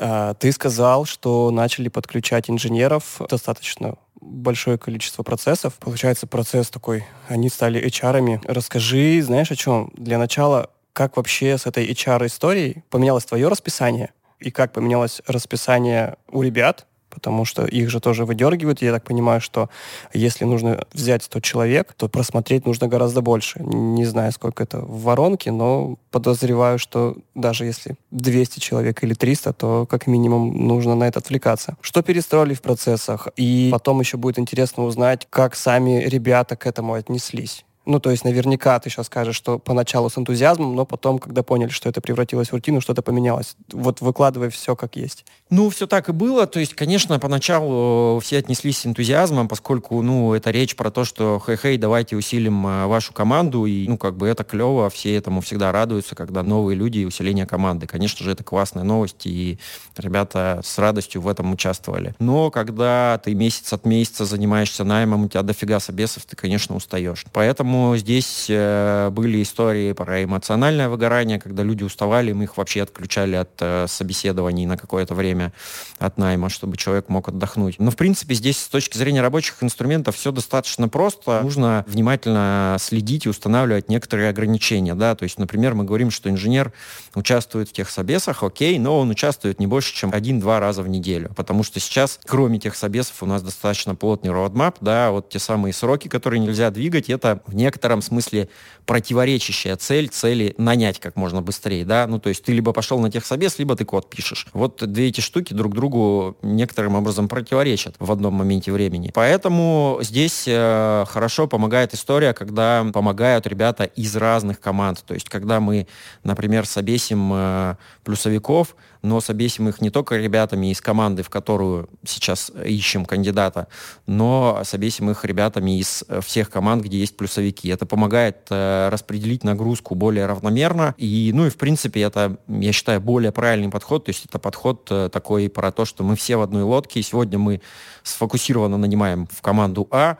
А, 0.00 0.34
ты 0.34 0.50
сказал, 0.50 1.04
что 1.04 1.50
начали 1.50 1.88
подключать 1.88 2.48
инженеров 2.48 3.20
достаточно 3.28 3.96
большое 4.20 4.78
количество 4.78 5.22
процессов. 5.22 5.74
Получается, 5.74 6.26
процесс 6.26 6.70
такой, 6.70 7.04
они 7.28 7.50
стали 7.50 7.82
HR-ами. 7.84 8.40
Расскажи, 8.44 9.20
знаешь, 9.22 9.50
о 9.50 9.56
чем? 9.56 9.90
Для 9.94 10.18
начала, 10.18 10.70
как 10.94 11.16
вообще 11.16 11.58
с 11.58 11.66
этой 11.66 11.86
HR-историей 11.90 12.82
поменялось 12.88 13.26
твое 13.26 13.48
расписание 13.48 14.12
и 14.38 14.50
как 14.50 14.72
поменялось 14.72 15.20
расписание 15.26 16.16
у 16.30 16.42
ребят, 16.42 16.86
потому 17.10 17.44
что 17.44 17.66
их 17.66 17.90
же 17.90 18.00
тоже 18.00 18.24
выдергивают. 18.24 18.82
Я 18.82 18.92
так 18.92 19.04
понимаю, 19.04 19.40
что 19.40 19.68
если 20.14 20.44
нужно 20.44 20.84
взять 20.92 21.22
100 21.24 21.40
человек, 21.40 21.92
то 21.96 22.08
просмотреть 22.08 22.66
нужно 22.66 22.88
гораздо 22.88 23.20
больше. 23.20 23.60
Не 23.60 24.04
знаю, 24.04 24.32
сколько 24.32 24.62
это 24.62 24.80
в 24.80 25.02
воронке, 25.02 25.50
но 25.50 25.96
подозреваю, 26.10 26.78
что 26.78 27.16
даже 27.34 27.64
если 27.64 27.96
200 28.10 28.60
человек 28.60 29.02
или 29.02 29.14
300, 29.14 29.52
то 29.52 29.86
как 29.86 30.06
минимум 30.06 30.66
нужно 30.66 30.94
на 30.94 31.04
это 31.04 31.18
отвлекаться. 31.18 31.76
Что 31.80 32.02
перестроили 32.02 32.54
в 32.54 32.62
процессах? 32.62 33.28
И 33.36 33.68
потом 33.72 34.00
еще 34.00 34.16
будет 34.16 34.38
интересно 34.38 34.84
узнать, 34.84 35.26
как 35.30 35.54
сами 35.54 36.04
ребята 36.04 36.56
к 36.56 36.66
этому 36.66 36.94
отнеслись. 36.94 37.64
Ну, 37.86 37.98
то 37.98 38.10
есть 38.10 38.24
наверняка 38.24 38.78
ты 38.78 38.90
сейчас 38.90 39.06
скажешь, 39.06 39.36
что 39.36 39.58
поначалу 39.58 40.10
с 40.10 40.18
энтузиазмом, 40.18 40.76
но 40.76 40.84
потом, 40.84 41.18
когда 41.18 41.42
поняли, 41.42 41.70
что 41.70 41.88
это 41.88 42.02
превратилось 42.02 42.48
в 42.48 42.52
рутину, 42.52 42.80
что-то 42.82 43.00
поменялось. 43.00 43.56
Вот 43.72 44.02
выкладывай 44.02 44.50
все 44.50 44.76
как 44.76 44.96
есть. 44.96 45.24
Ну, 45.48 45.70
все 45.70 45.86
так 45.86 46.10
и 46.10 46.12
было. 46.12 46.46
То 46.46 46.60
есть, 46.60 46.74
конечно, 46.74 47.18
поначалу 47.18 48.20
все 48.20 48.38
отнеслись 48.38 48.78
с 48.78 48.86
энтузиазмом, 48.86 49.48
поскольку, 49.48 50.02
ну, 50.02 50.34
это 50.34 50.50
речь 50.50 50.76
про 50.76 50.90
то, 50.90 51.04
что 51.04 51.42
хей-хей, 51.44 51.78
давайте 51.78 52.16
усилим 52.16 52.66
а, 52.66 52.86
вашу 52.86 53.14
команду, 53.14 53.64
и, 53.64 53.88
ну, 53.88 53.96
как 53.96 54.16
бы 54.16 54.28
это 54.28 54.44
клево, 54.44 54.90
все 54.90 55.16
этому 55.16 55.40
всегда 55.40 55.72
радуются, 55.72 56.14
когда 56.14 56.42
новые 56.42 56.76
люди 56.76 56.98
и 56.98 57.04
усиление 57.06 57.46
команды. 57.46 57.86
Конечно 57.86 58.22
же, 58.22 58.30
это 58.30 58.44
классная 58.44 58.84
новость, 58.84 59.26
и 59.26 59.58
ребята 59.96 60.60
с 60.62 60.78
радостью 60.78 61.22
в 61.22 61.28
этом 61.28 61.52
участвовали. 61.52 62.14
Но 62.18 62.50
когда 62.50 63.20
ты 63.24 63.34
месяц 63.34 63.72
от 63.72 63.86
месяца 63.86 64.26
занимаешься 64.26 64.84
наймом, 64.84 65.24
у 65.24 65.28
тебя 65.28 65.42
дофига 65.42 65.80
собесов, 65.80 66.24
ты, 66.26 66.36
конечно, 66.36 66.76
устаешь. 66.76 67.24
Поэтому 67.32 67.69
Поэтому 67.70 67.96
здесь 67.98 68.46
э, 68.48 69.10
были 69.12 69.40
истории 69.44 69.92
про 69.92 70.24
эмоциональное 70.24 70.88
выгорание, 70.88 71.38
когда 71.38 71.62
люди 71.62 71.84
уставали, 71.84 72.32
мы 72.32 72.42
их 72.42 72.56
вообще 72.56 72.82
отключали 72.82 73.36
от 73.36 73.50
э, 73.60 73.86
собеседований 73.88 74.66
на 74.66 74.76
какое-то 74.76 75.14
время 75.14 75.52
от 76.00 76.18
найма, 76.18 76.48
чтобы 76.48 76.76
человек 76.76 77.08
мог 77.08 77.28
отдохнуть. 77.28 77.78
Но, 77.78 77.92
в 77.92 77.96
принципе, 77.96 78.34
здесь 78.34 78.58
с 78.58 78.66
точки 78.66 78.98
зрения 78.98 79.20
рабочих 79.20 79.62
инструментов 79.62 80.16
все 80.16 80.32
достаточно 80.32 80.88
просто. 80.88 81.42
Нужно 81.42 81.84
внимательно 81.86 82.76
следить 82.80 83.26
и 83.26 83.28
устанавливать 83.28 83.88
некоторые 83.88 84.30
ограничения. 84.30 84.96
Да? 84.96 85.14
То 85.14 85.22
есть, 85.22 85.38
например, 85.38 85.74
мы 85.74 85.84
говорим, 85.84 86.10
что 86.10 86.28
инженер 86.28 86.72
участвует 87.14 87.68
в 87.68 87.72
тех 87.72 87.88
собесах, 87.88 88.42
окей, 88.42 88.80
но 88.80 88.98
он 88.98 89.10
участвует 89.10 89.60
не 89.60 89.68
больше, 89.68 89.94
чем 89.94 90.10
один-два 90.12 90.58
раза 90.58 90.82
в 90.82 90.88
неделю. 90.88 91.30
Потому 91.36 91.62
что 91.62 91.78
сейчас, 91.78 92.18
кроме 92.26 92.58
тех 92.58 92.74
собесов, 92.74 93.22
у 93.22 93.26
нас 93.26 93.42
достаточно 93.42 93.94
плотный 93.94 94.32
roadmap, 94.32 94.74
да, 94.80 95.12
вот 95.12 95.28
те 95.28 95.38
самые 95.38 95.72
сроки, 95.72 96.08
которые 96.08 96.40
нельзя 96.40 96.72
двигать, 96.72 97.08
это 97.08 97.40
в 97.46 97.59
некотором 97.60 98.02
смысле 98.02 98.48
противоречащая 98.86 99.76
цель, 99.76 100.08
цели 100.08 100.54
нанять 100.58 100.98
как 100.98 101.14
можно 101.16 101.42
быстрее, 101.42 101.84
да, 101.84 102.06
ну, 102.08 102.18
то 102.18 102.28
есть 102.28 102.42
ты 102.42 102.52
либо 102.52 102.72
пошел 102.72 102.98
на 102.98 103.10
техсобес, 103.10 103.58
либо 103.58 103.76
ты 103.76 103.84
код 103.84 104.10
пишешь. 104.10 104.46
Вот 104.52 104.82
две 104.92 105.08
эти 105.08 105.20
штуки 105.20 105.54
друг 105.54 105.74
другу 105.74 106.36
некоторым 106.42 106.96
образом 106.96 107.28
противоречат 107.28 107.94
в 107.98 108.10
одном 108.10 108.34
моменте 108.34 108.72
времени. 108.72 109.12
Поэтому 109.14 109.98
здесь 110.02 110.44
э, 110.46 111.04
хорошо 111.06 111.46
помогает 111.46 111.94
история, 111.94 112.32
когда 112.32 112.84
помогают 112.92 113.46
ребята 113.46 113.84
из 113.84 114.16
разных 114.16 114.58
команд, 114.58 115.04
то 115.06 115.14
есть 115.14 115.28
когда 115.28 115.60
мы, 115.60 115.86
например, 116.24 116.66
собесим 116.66 117.30
э, 117.32 117.76
плюсовиков, 118.02 118.74
но 119.02 119.20
собесим 119.20 119.68
их 119.68 119.80
не 119.80 119.90
только 119.90 120.16
ребятами 120.16 120.70
из 120.70 120.80
команды, 120.80 121.22
в 121.22 121.30
которую 121.30 121.88
сейчас 122.06 122.50
ищем 122.64 123.04
кандидата, 123.04 123.68
но 124.06 124.60
собесим 124.64 125.10
их 125.10 125.24
ребятами 125.24 125.78
из 125.78 126.04
э, 126.08 126.20
всех 126.20 126.50
команд, 126.50 126.84
где 126.84 126.98
есть 126.98 127.16
плюсовики. 127.16 127.68
Это 127.68 127.86
помогает 127.86 128.46
э, 128.50 128.88
распределить 128.90 129.44
нагрузку 129.44 129.94
более 129.94 130.26
равномерно. 130.26 130.94
И, 130.98 131.30
ну 131.34 131.46
и, 131.46 131.50
в 131.50 131.56
принципе, 131.56 132.02
это, 132.02 132.36
я 132.48 132.72
считаю, 132.72 133.00
более 133.00 133.32
правильный 133.32 133.70
подход. 133.70 134.04
То 134.04 134.10
есть 134.10 134.26
это 134.26 134.38
подход 134.38 134.88
э, 134.90 135.08
такой 135.12 135.48
про 135.48 135.72
то, 135.72 135.84
что 135.84 136.04
мы 136.04 136.16
все 136.16 136.36
в 136.36 136.42
одной 136.42 136.62
лодке, 136.62 137.00
и 137.00 137.02
сегодня 137.02 137.38
мы 137.38 137.60
сфокусированно 138.02 138.76
нанимаем 138.76 139.26
в 139.26 139.40
команду 139.42 139.88
А, 139.90 140.16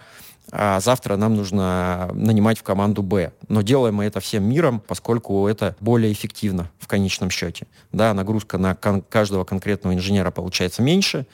а 0.52 0.80
завтра 0.80 1.16
нам 1.16 1.36
нужно 1.36 2.10
нанимать 2.12 2.58
в 2.58 2.62
команду 2.62 3.02
Б. 3.02 3.32
Но 3.48 3.62
делаем 3.62 3.96
мы 3.96 4.04
это 4.04 4.20
всем 4.20 4.44
миром, 4.44 4.82
поскольку 4.86 5.46
это 5.46 5.76
более 5.80 6.12
эффективно 6.12 6.70
в 6.78 6.86
конечном 6.86 7.30
счете. 7.30 7.66
Да, 7.92 8.14
нагрузка 8.14 8.58
на 8.58 8.74
кон- 8.74 9.02
каждого 9.02 9.44
конкретного 9.44 9.94
инженера 9.94 10.30
получается 10.30 10.82
меньше, 10.82 11.26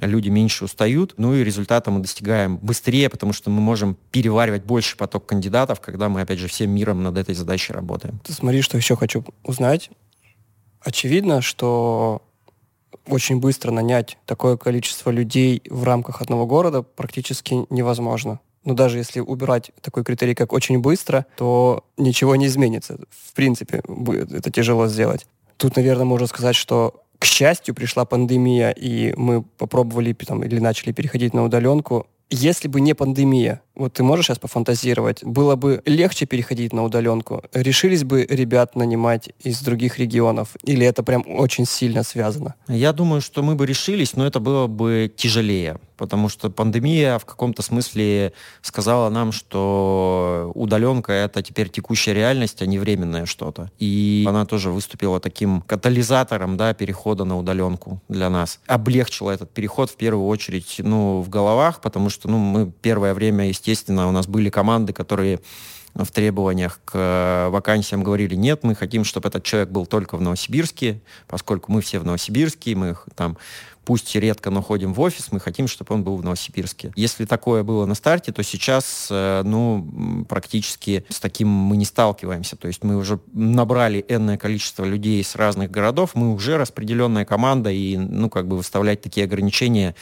люди 0.00 0.28
меньше 0.28 0.64
устают, 0.64 1.14
ну 1.16 1.34
и 1.34 1.42
результата 1.42 1.90
мы 1.90 2.00
достигаем 2.00 2.56
быстрее, 2.58 3.08
потому 3.08 3.32
что 3.32 3.50
мы 3.50 3.60
можем 3.60 3.96
переваривать 4.10 4.64
больше 4.64 4.96
поток 4.96 5.26
кандидатов, 5.26 5.80
когда 5.80 6.08
мы, 6.08 6.20
опять 6.20 6.38
же, 6.38 6.48
всем 6.48 6.70
миром 6.70 7.02
над 7.02 7.16
этой 7.16 7.34
задачей 7.34 7.72
работаем. 7.72 8.20
Ты 8.24 8.32
смотри, 8.32 8.62
что 8.62 8.76
еще 8.76 8.96
хочу 8.96 9.24
узнать. 9.42 9.90
Очевидно, 10.80 11.42
что 11.42 12.22
очень 13.06 13.40
быстро 13.40 13.70
нанять 13.70 14.18
такое 14.26 14.56
количество 14.56 15.10
людей 15.10 15.62
в 15.68 15.82
рамках 15.84 16.22
одного 16.22 16.46
города 16.46 16.82
практически 16.82 17.66
невозможно. 17.70 18.40
Но 18.64 18.74
даже 18.74 18.98
если 18.98 19.20
убирать 19.20 19.70
такой 19.80 20.04
критерий, 20.04 20.34
как 20.34 20.52
очень 20.52 20.78
быстро, 20.78 21.26
то 21.36 21.84
ничего 21.96 22.36
не 22.36 22.46
изменится. 22.46 22.98
В 23.10 23.34
принципе, 23.34 23.82
будет 23.86 24.32
это 24.32 24.50
тяжело 24.50 24.86
сделать. 24.88 25.26
Тут, 25.56 25.76
наверное, 25.76 26.04
можно 26.04 26.26
сказать, 26.26 26.56
что 26.56 27.02
к 27.18 27.24
счастью, 27.24 27.74
пришла 27.74 28.04
пандемия, 28.04 28.70
и 28.70 29.12
мы 29.16 29.42
попробовали 29.42 30.12
там, 30.12 30.44
или 30.44 30.60
начали 30.60 30.92
переходить 30.92 31.34
на 31.34 31.44
удаленку. 31.44 32.06
Если 32.30 32.68
бы 32.68 32.80
не 32.80 32.94
пандемия, 32.94 33.60
вот 33.78 33.94
ты 33.94 34.02
можешь 34.02 34.26
сейчас 34.26 34.38
пофантазировать, 34.38 35.24
было 35.24 35.56
бы 35.56 35.82
легче 35.86 36.26
переходить 36.26 36.72
на 36.72 36.84
удаленку? 36.84 37.42
Решились 37.52 38.04
бы 38.04 38.26
ребят 38.28 38.76
нанимать 38.76 39.30
из 39.42 39.60
других 39.60 39.98
регионов? 39.98 40.56
Или 40.64 40.84
это 40.86 41.02
прям 41.02 41.24
очень 41.26 41.64
сильно 41.64 42.02
связано? 42.02 42.54
Я 42.68 42.92
думаю, 42.92 43.20
что 43.20 43.42
мы 43.42 43.54
бы 43.54 43.66
решились, 43.66 44.14
но 44.16 44.26
это 44.26 44.40
было 44.40 44.66
бы 44.66 45.10
тяжелее 45.16 45.78
потому 45.98 46.30
что 46.30 46.48
пандемия 46.48 47.18
в 47.18 47.26
каком-то 47.26 47.60
смысле 47.60 48.32
сказала 48.62 49.10
нам, 49.10 49.32
что 49.32 50.50
удаленка— 50.54 51.12
это 51.24 51.42
теперь 51.42 51.68
текущая 51.68 52.14
реальность, 52.14 52.62
а 52.62 52.66
не 52.66 52.78
временное 52.78 53.26
что-то. 53.26 53.70
И 53.78 54.24
она 54.26 54.46
тоже 54.46 54.70
выступила 54.70 55.20
таким 55.20 55.60
катализатором 55.62 56.56
да, 56.56 56.72
перехода 56.72 57.24
на 57.24 57.36
удаленку 57.36 58.00
для 58.08 58.30
нас. 58.30 58.60
Облегчила 58.66 59.32
этот 59.32 59.50
переход 59.50 59.90
в 59.90 59.96
первую 59.96 60.26
очередь 60.26 60.76
ну, 60.78 61.20
в 61.20 61.28
головах, 61.28 61.80
потому 61.80 62.08
что 62.08 62.28
ну, 62.28 62.38
мы 62.38 62.70
первое 62.80 63.12
время, 63.12 63.48
естественно, 63.48 63.67
естественно, 63.68 64.08
у 64.08 64.12
нас 64.12 64.26
были 64.26 64.48
команды, 64.50 64.92
которые 64.92 65.40
в 65.94 66.10
требованиях 66.10 66.80
к 66.84 67.48
вакансиям 67.50 68.02
говорили, 68.02 68.34
нет, 68.34 68.62
мы 68.62 68.74
хотим, 68.74 69.04
чтобы 69.04 69.28
этот 69.28 69.42
человек 69.42 69.70
был 69.70 69.86
только 69.86 70.16
в 70.16 70.20
Новосибирске, 70.20 71.00
поскольку 71.26 71.72
мы 71.72 71.80
все 71.80 71.98
в 71.98 72.04
Новосибирске, 72.04 72.74
мы 72.74 72.96
там 73.14 73.36
пусть 73.88 74.14
редко, 74.14 74.50
но 74.50 74.60
ходим 74.60 74.92
в 74.92 75.00
офис, 75.00 75.32
мы 75.32 75.40
хотим, 75.40 75.66
чтобы 75.66 75.94
он 75.94 76.04
был 76.04 76.18
в 76.18 76.22
Новосибирске. 76.22 76.92
Если 76.94 77.24
такое 77.24 77.62
было 77.62 77.86
на 77.86 77.94
старте, 77.94 78.32
то 78.32 78.42
сейчас, 78.42 79.08
э, 79.10 79.40
ну, 79.46 80.26
практически 80.28 81.06
с 81.08 81.18
таким 81.20 81.48
мы 81.48 81.78
не 81.78 81.86
сталкиваемся. 81.86 82.56
То 82.56 82.68
есть 82.68 82.84
мы 82.84 82.96
уже 82.96 83.18
набрали 83.32 84.04
энное 84.06 84.36
количество 84.36 84.84
людей 84.84 85.24
с 85.24 85.36
разных 85.36 85.70
городов, 85.70 86.10
мы 86.12 86.34
уже 86.34 86.58
распределенная 86.58 87.24
команда, 87.24 87.70
и, 87.70 87.96
ну, 87.96 88.28
как 88.28 88.46
бы 88.46 88.58
выставлять 88.58 89.00
такие 89.00 89.24
ограничения 89.24 89.94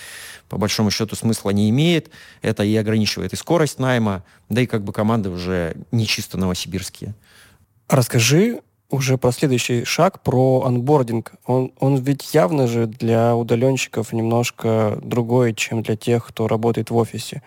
по 0.49 0.59
большому 0.59 0.90
счету 0.90 1.14
смысла 1.14 1.50
не 1.50 1.71
имеет. 1.71 2.11
Это 2.43 2.64
и 2.64 2.75
ограничивает 2.75 3.35
и 3.35 3.37
скорость 3.37 3.78
найма, 3.78 4.25
да 4.49 4.62
и 4.62 4.66
как 4.66 4.83
бы 4.83 4.93
команды 4.93 5.31
уже 5.31 5.76
не 5.93 6.09
чисто 6.09 6.38
новосибирские. 6.38 7.14
Расскажи 7.88 8.62
уже 8.90 9.19
про 9.19 9.33
следующий 9.33 9.85
шаг, 9.85 10.21
про 10.23 10.62
анбординг. 10.64 11.33
Он, 11.47 11.73
он 11.78 11.97
ведь 11.97 12.35
явно 12.35 12.66
же 12.66 12.87
для 12.87 13.35
удаленщиков 13.35 14.12
немножко 14.12 14.99
другой, 15.02 15.55
чем 15.55 15.83
для 15.83 15.97
тех, 15.97 16.26
кто 16.26 16.49
работает 16.49 16.90
в 16.90 16.97
офисе. 16.97 17.43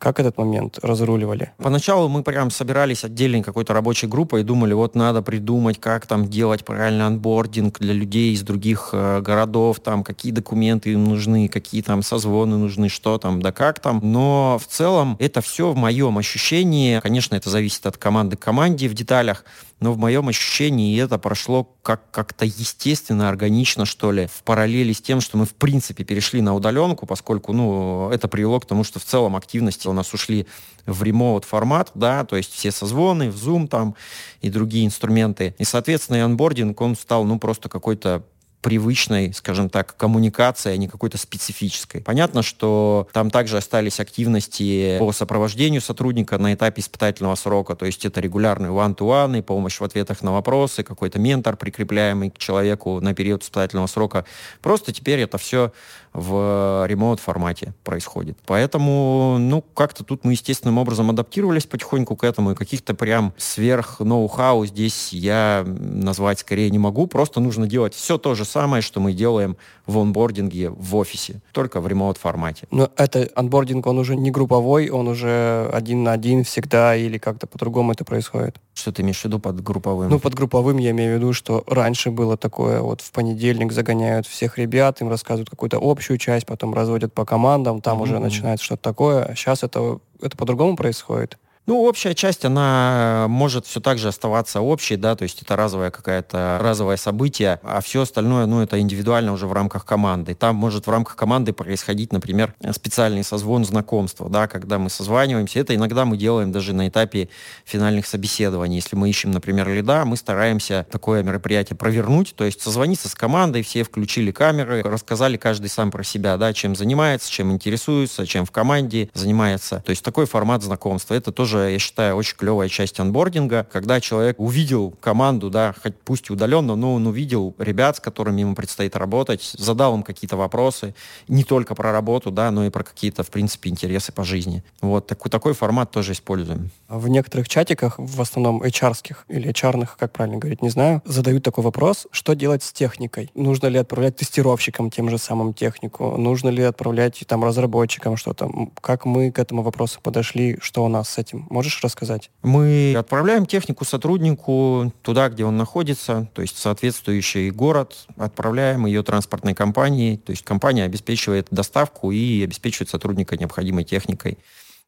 Как 0.00 0.18
этот 0.18 0.38
момент 0.38 0.78
разруливали? 0.80 1.52
Поначалу 1.58 2.08
мы 2.08 2.22
прям 2.22 2.50
собирались 2.50 3.04
отдельной 3.04 3.42
какой-то 3.42 3.74
рабочей 3.74 4.06
группой 4.06 4.40
и 4.40 4.44
думали, 4.44 4.72
вот 4.72 4.94
надо 4.94 5.20
придумать, 5.20 5.78
как 5.78 6.06
там 6.06 6.26
делать 6.26 6.64
правильный 6.64 7.04
анбординг 7.04 7.78
для 7.78 7.92
людей 7.92 8.32
из 8.32 8.40
других 8.40 8.90
э, 8.92 9.20
городов, 9.20 9.80
там 9.80 10.02
какие 10.02 10.32
документы 10.32 10.92
им 10.92 11.04
нужны, 11.04 11.48
какие 11.48 11.82
там 11.82 12.02
созвоны 12.02 12.56
нужны, 12.56 12.88
что 12.88 13.18
там, 13.18 13.42
да 13.42 13.52
как 13.52 13.78
там. 13.78 14.00
Но 14.02 14.58
в 14.58 14.66
целом 14.72 15.16
это 15.20 15.42
все 15.42 15.70
в 15.70 15.76
моем 15.76 16.16
ощущении, 16.16 16.98
конечно, 17.00 17.34
это 17.34 17.50
зависит 17.50 17.84
от 17.84 17.98
команды 17.98 18.38
к 18.38 18.40
команде 18.40 18.88
в 18.88 18.94
деталях, 18.94 19.44
но 19.80 19.92
в 19.92 19.98
моем 19.98 20.28
ощущении 20.28 21.02
это 21.02 21.18
прошло 21.18 21.64
как- 21.82 22.10
как-то 22.10 22.44
естественно, 22.44 23.28
органично, 23.28 23.86
что 23.86 24.12
ли, 24.12 24.26
в 24.26 24.42
параллели 24.44 24.92
с 24.92 25.00
тем, 25.00 25.20
что 25.20 25.38
мы 25.38 25.46
в 25.46 25.54
принципе 25.54 26.04
перешли 26.04 26.42
на 26.42 26.54
удаленку, 26.54 27.06
поскольку, 27.06 27.52
ну, 27.52 28.10
это 28.10 28.28
привело 28.28 28.60
к 28.60 28.66
тому, 28.66 28.84
что 28.84 29.00
в 29.00 29.04
целом 29.04 29.36
активности 29.36 29.88
у 29.88 29.92
нас 29.92 30.12
ушли 30.12 30.46
в 30.86 31.02
ремоут 31.02 31.44
формат, 31.44 31.90
да, 31.94 32.24
то 32.24 32.36
есть 32.36 32.52
все 32.52 32.70
созвоны, 32.70 33.30
в 33.30 33.36
Zoom 33.36 33.68
там 33.68 33.94
и 34.42 34.50
другие 34.50 34.86
инструменты. 34.86 35.54
И, 35.58 35.64
соответственно, 35.64 36.16
и 36.16 36.20
анбординг, 36.20 36.80
он 36.80 36.94
стал, 36.96 37.24
ну, 37.24 37.38
просто 37.38 37.68
какой-то 37.68 38.24
привычной, 38.60 39.32
скажем 39.32 39.70
так, 39.70 39.96
коммуникации, 39.96 40.72
а 40.72 40.76
не 40.76 40.88
какой-то 40.88 41.18
специфической. 41.18 42.00
Понятно, 42.00 42.42
что 42.42 43.08
там 43.12 43.30
также 43.30 43.56
остались 43.56 44.00
активности 44.00 44.98
по 44.98 45.12
сопровождению 45.12 45.80
сотрудника 45.80 46.38
на 46.38 46.54
этапе 46.54 46.82
испытательного 46.82 47.34
срока, 47.34 47.74
то 47.74 47.86
есть 47.86 48.04
это 48.04 48.20
регулярные 48.20 48.70
one-to-one, 48.70 49.42
помощь 49.42 49.80
в 49.80 49.84
ответах 49.84 50.22
на 50.22 50.32
вопросы, 50.32 50.82
какой-то 50.82 51.18
ментор, 51.18 51.56
прикрепляемый 51.56 52.30
к 52.30 52.38
человеку 52.38 53.00
на 53.00 53.14
период 53.14 53.42
испытательного 53.42 53.86
срока. 53.86 54.24
Просто 54.60 54.92
теперь 54.92 55.20
это 55.20 55.38
все 55.38 55.72
в 56.12 56.86
ремоут 56.88 57.20
формате 57.20 57.72
происходит. 57.84 58.36
Поэтому, 58.44 59.36
ну, 59.38 59.62
как-то 59.62 60.02
тут 60.02 60.24
мы 60.24 60.32
естественным 60.32 60.78
образом 60.78 61.08
адаптировались 61.08 61.66
потихоньку 61.66 62.16
к 62.16 62.24
этому, 62.24 62.52
и 62.52 62.54
каких-то 62.56 62.94
прям 62.94 63.32
сверх 63.36 64.00
ноу-хау 64.00 64.66
здесь 64.66 65.12
я 65.12 65.64
назвать 65.64 66.40
скорее 66.40 66.68
не 66.70 66.78
могу. 66.78 67.06
Просто 67.06 67.38
нужно 67.38 67.68
делать 67.68 67.94
все 67.94 68.18
то 68.18 68.34
же 68.34 68.44
самое, 68.50 68.82
что 68.82 69.00
мы 69.00 69.12
делаем 69.12 69.56
в 69.86 69.98
онбординге 69.98 70.70
в 70.70 70.96
офисе, 70.96 71.40
только 71.52 71.80
в 71.80 71.86
ремоут 71.88 72.18
формате. 72.18 72.66
Но 72.70 72.90
это 72.96 73.28
онбординг, 73.34 73.86
он 73.86 73.98
уже 73.98 74.16
не 74.16 74.30
групповой, 74.30 74.90
он 74.90 75.08
уже 75.08 75.70
один 75.72 76.02
на 76.02 76.12
один 76.12 76.44
всегда 76.44 76.96
или 76.96 77.18
как-то 77.18 77.46
по-другому 77.46 77.92
это 77.92 78.04
происходит? 78.04 78.56
Что 78.74 78.92
ты 78.92 79.02
имеешь 79.02 79.20
в 79.20 79.24
виду 79.24 79.38
под 79.38 79.62
групповым? 79.62 80.10
Ну, 80.10 80.18
под 80.18 80.34
групповым 80.34 80.78
я 80.78 80.90
имею 80.90 81.16
в 81.16 81.18
виду, 81.18 81.32
что 81.32 81.64
раньше 81.66 82.10
было 82.10 82.36
такое, 82.36 82.80
вот 82.80 83.00
в 83.00 83.12
понедельник 83.12 83.72
загоняют 83.72 84.26
всех 84.26 84.58
ребят, 84.58 85.00
им 85.00 85.08
рассказывают 85.08 85.50
какую-то 85.50 85.78
общую 85.80 86.18
часть, 86.18 86.46
потом 86.46 86.74
разводят 86.74 87.12
по 87.12 87.24
командам, 87.24 87.80
там 87.80 87.98
mm-hmm. 87.98 88.02
уже 88.02 88.18
начинается 88.18 88.64
что-то 88.64 88.82
такое. 88.82 89.34
Сейчас 89.34 89.62
это, 89.62 89.98
это 90.20 90.36
по-другому 90.36 90.76
происходит. 90.76 91.38
Ну, 91.70 91.84
общая 91.84 92.16
часть, 92.16 92.44
она 92.44 93.26
может 93.28 93.64
все 93.64 93.78
так 93.78 93.96
же 93.96 94.08
оставаться 94.08 94.60
общей, 94.60 94.96
да, 94.96 95.14
то 95.14 95.22
есть 95.22 95.40
это 95.40 95.54
разовое 95.54 95.92
какое-то 95.92 96.58
разовое 96.60 96.96
событие, 96.96 97.60
а 97.62 97.80
все 97.80 98.02
остальное, 98.02 98.46
ну, 98.46 98.60
это 98.60 98.80
индивидуально 98.80 99.32
уже 99.32 99.46
в 99.46 99.52
рамках 99.52 99.84
команды. 99.84 100.34
Там 100.34 100.56
может 100.56 100.88
в 100.88 100.90
рамках 100.90 101.14
команды 101.14 101.52
происходить, 101.52 102.12
например, 102.12 102.56
специальный 102.72 103.22
созвон 103.22 103.64
знакомства, 103.64 104.28
да, 104.28 104.48
когда 104.48 104.80
мы 104.80 104.90
созваниваемся. 104.90 105.60
Это 105.60 105.76
иногда 105.76 106.04
мы 106.04 106.16
делаем 106.16 106.50
даже 106.50 106.72
на 106.72 106.88
этапе 106.88 107.28
финальных 107.64 108.08
собеседований. 108.08 108.74
Если 108.74 108.96
мы 108.96 109.08
ищем, 109.08 109.30
например, 109.30 109.68
лида, 109.68 110.04
мы 110.04 110.16
стараемся 110.16 110.88
такое 110.90 111.22
мероприятие 111.22 111.76
провернуть, 111.76 112.34
то 112.34 112.42
есть 112.42 112.60
созвониться 112.60 113.08
с 113.08 113.14
командой, 113.14 113.62
все 113.62 113.84
включили 113.84 114.32
камеры, 114.32 114.82
рассказали 114.82 115.36
каждый 115.36 115.68
сам 115.68 115.92
про 115.92 116.02
себя, 116.02 116.36
да, 116.36 116.52
чем 116.52 116.74
занимается, 116.74 117.30
чем 117.30 117.52
интересуется, 117.52 118.26
чем 118.26 118.44
в 118.44 118.50
команде 118.50 119.08
занимается. 119.14 119.84
То 119.86 119.90
есть 119.90 120.02
такой 120.02 120.26
формат 120.26 120.64
знакомства. 120.64 121.14
Это 121.14 121.30
тоже 121.30 121.59
я 121.68 121.78
считаю, 121.78 122.16
очень 122.16 122.36
клевая 122.36 122.68
часть 122.68 122.98
анбординга, 123.00 123.66
когда 123.70 124.00
человек 124.00 124.38
увидел 124.38 124.92
команду, 125.00 125.50
да, 125.50 125.74
хоть 125.82 125.96
пусть 125.96 126.30
и 126.30 126.32
удаленно, 126.32 126.76
но 126.76 126.94
он 126.94 127.06
увидел 127.06 127.54
ребят, 127.58 127.96
с 127.96 128.00
которыми 128.00 128.40
ему 128.40 128.54
предстоит 128.54 128.96
работать, 128.96 129.54
задал 129.58 129.94
им 129.94 130.02
какие-то 130.02 130.36
вопросы, 130.36 130.94
не 131.28 131.44
только 131.44 131.74
про 131.74 131.92
работу, 131.92 132.30
да, 132.30 132.50
но 132.50 132.66
и 132.66 132.70
про 132.70 132.84
какие-то, 132.84 133.22
в 133.22 133.30
принципе, 133.30 133.70
интересы 133.70 134.12
по 134.12 134.24
жизни. 134.24 134.62
Вот 134.80 135.06
такой, 135.06 135.30
такой 135.30 135.54
формат 135.54 135.90
тоже 135.90 136.12
используем. 136.12 136.70
В 136.88 137.08
некоторых 137.08 137.48
чатиках, 137.48 137.94
в 137.98 138.20
основном 138.20 138.62
hr 138.62 138.94
или 139.28 139.50
hr 139.50 139.88
как 139.98 140.12
правильно 140.12 140.38
говорить, 140.38 140.62
не 140.62 140.70
знаю, 140.70 141.02
задают 141.04 141.44
такой 141.44 141.64
вопрос, 141.64 142.06
что 142.10 142.34
делать 142.34 142.62
с 142.62 142.72
техникой? 142.72 143.30
Нужно 143.34 143.68
ли 143.68 143.78
отправлять 143.78 144.16
тестировщикам 144.16 144.90
тем 144.90 145.10
же 145.10 145.18
самым 145.18 145.54
технику? 145.54 146.16
Нужно 146.16 146.48
ли 146.48 146.62
отправлять 146.62 147.22
там 147.26 147.44
разработчикам 147.44 148.16
что-то? 148.16 148.50
Как 148.80 149.04
мы 149.04 149.30
к 149.30 149.38
этому 149.38 149.62
вопросу 149.62 150.00
подошли? 150.02 150.58
Что 150.60 150.84
у 150.84 150.88
нас 150.88 151.08
с 151.08 151.18
этим? 151.18 151.46
Можешь 151.50 151.82
рассказать? 151.82 152.30
Мы 152.42 152.94
отправляем 152.96 153.44
технику 153.44 153.84
сотруднику 153.84 154.92
туда, 155.02 155.28
где 155.28 155.44
он 155.44 155.56
находится, 155.56 156.30
то 156.32 156.42
есть 156.42 156.56
соответствующий 156.56 157.50
город, 157.50 158.06
отправляем 158.16 158.86
ее 158.86 159.02
транспортной 159.02 159.54
компании, 159.54 160.16
то 160.16 160.30
есть 160.30 160.44
компания 160.44 160.84
обеспечивает 160.84 161.48
доставку 161.50 162.12
и 162.12 162.44
обеспечивает 162.44 162.88
сотрудника 162.88 163.36
необходимой 163.36 163.82
техникой. 163.82 164.38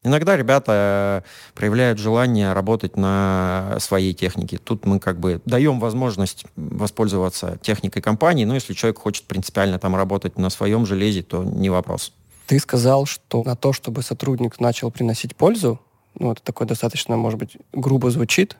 Иногда 0.05 0.37
ребята 0.37 1.25
проявляют 1.53 1.99
желание 1.99 2.53
работать 2.53 2.95
на 2.95 3.75
своей 3.79 4.13
технике. 4.13 4.57
Тут 4.57 4.85
мы 4.85 4.99
как 4.99 5.19
бы 5.19 5.41
даем 5.45 5.81
возможность 5.81 6.45
воспользоваться 6.55 7.57
техникой 7.61 8.01
компании, 8.01 8.45
но 8.45 8.53
если 8.53 8.73
человек 8.73 8.99
хочет 8.99 9.25
принципиально 9.25 9.79
там 9.79 9.97
работать 9.97 10.37
на 10.37 10.49
своем 10.49 10.85
железе, 10.85 11.23
то 11.23 11.43
не 11.43 11.69
вопрос. 11.69 12.13
Ты 12.47 12.59
сказал, 12.59 13.05
что 13.05 13.43
на 13.43 13.55
то, 13.55 13.73
чтобы 13.73 14.01
сотрудник 14.01 14.59
начал 14.59 14.91
приносить 14.91 15.35
пользу, 15.35 15.79
ну, 16.17 16.31
это 16.31 16.41
такое 16.43 16.67
достаточно, 16.67 17.17
может 17.17 17.39
быть, 17.39 17.57
грубо 17.71 18.09
звучит, 18.11 18.57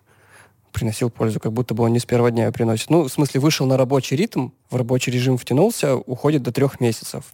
приносил 0.72 1.10
пользу, 1.10 1.39
как 1.39 1.54
будто 1.54 1.74
бы 1.74 1.84
он 1.84 1.94
не 1.94 2.00
с 2.00 2.06
первого 2.06 2.32
дня 2.32 2.52
приносит. 2.52 2.89
Ну, 2.89 3.04
в 3.04 3.10
смысле, 3.10 3.39
вышел 3.39 3.66
на 3.66 3.78
рабочий 3.78 4.16
ритм, 4.16 4.50
в 4.70 4.76
рабочий 4.76 5.12
режим 5.12 5.38
втянулся, 5.38 5.96
уходит 5.96 6.44
до 6.44 6.52
трех 6.52 6.80
месяцев. 6.80 7.26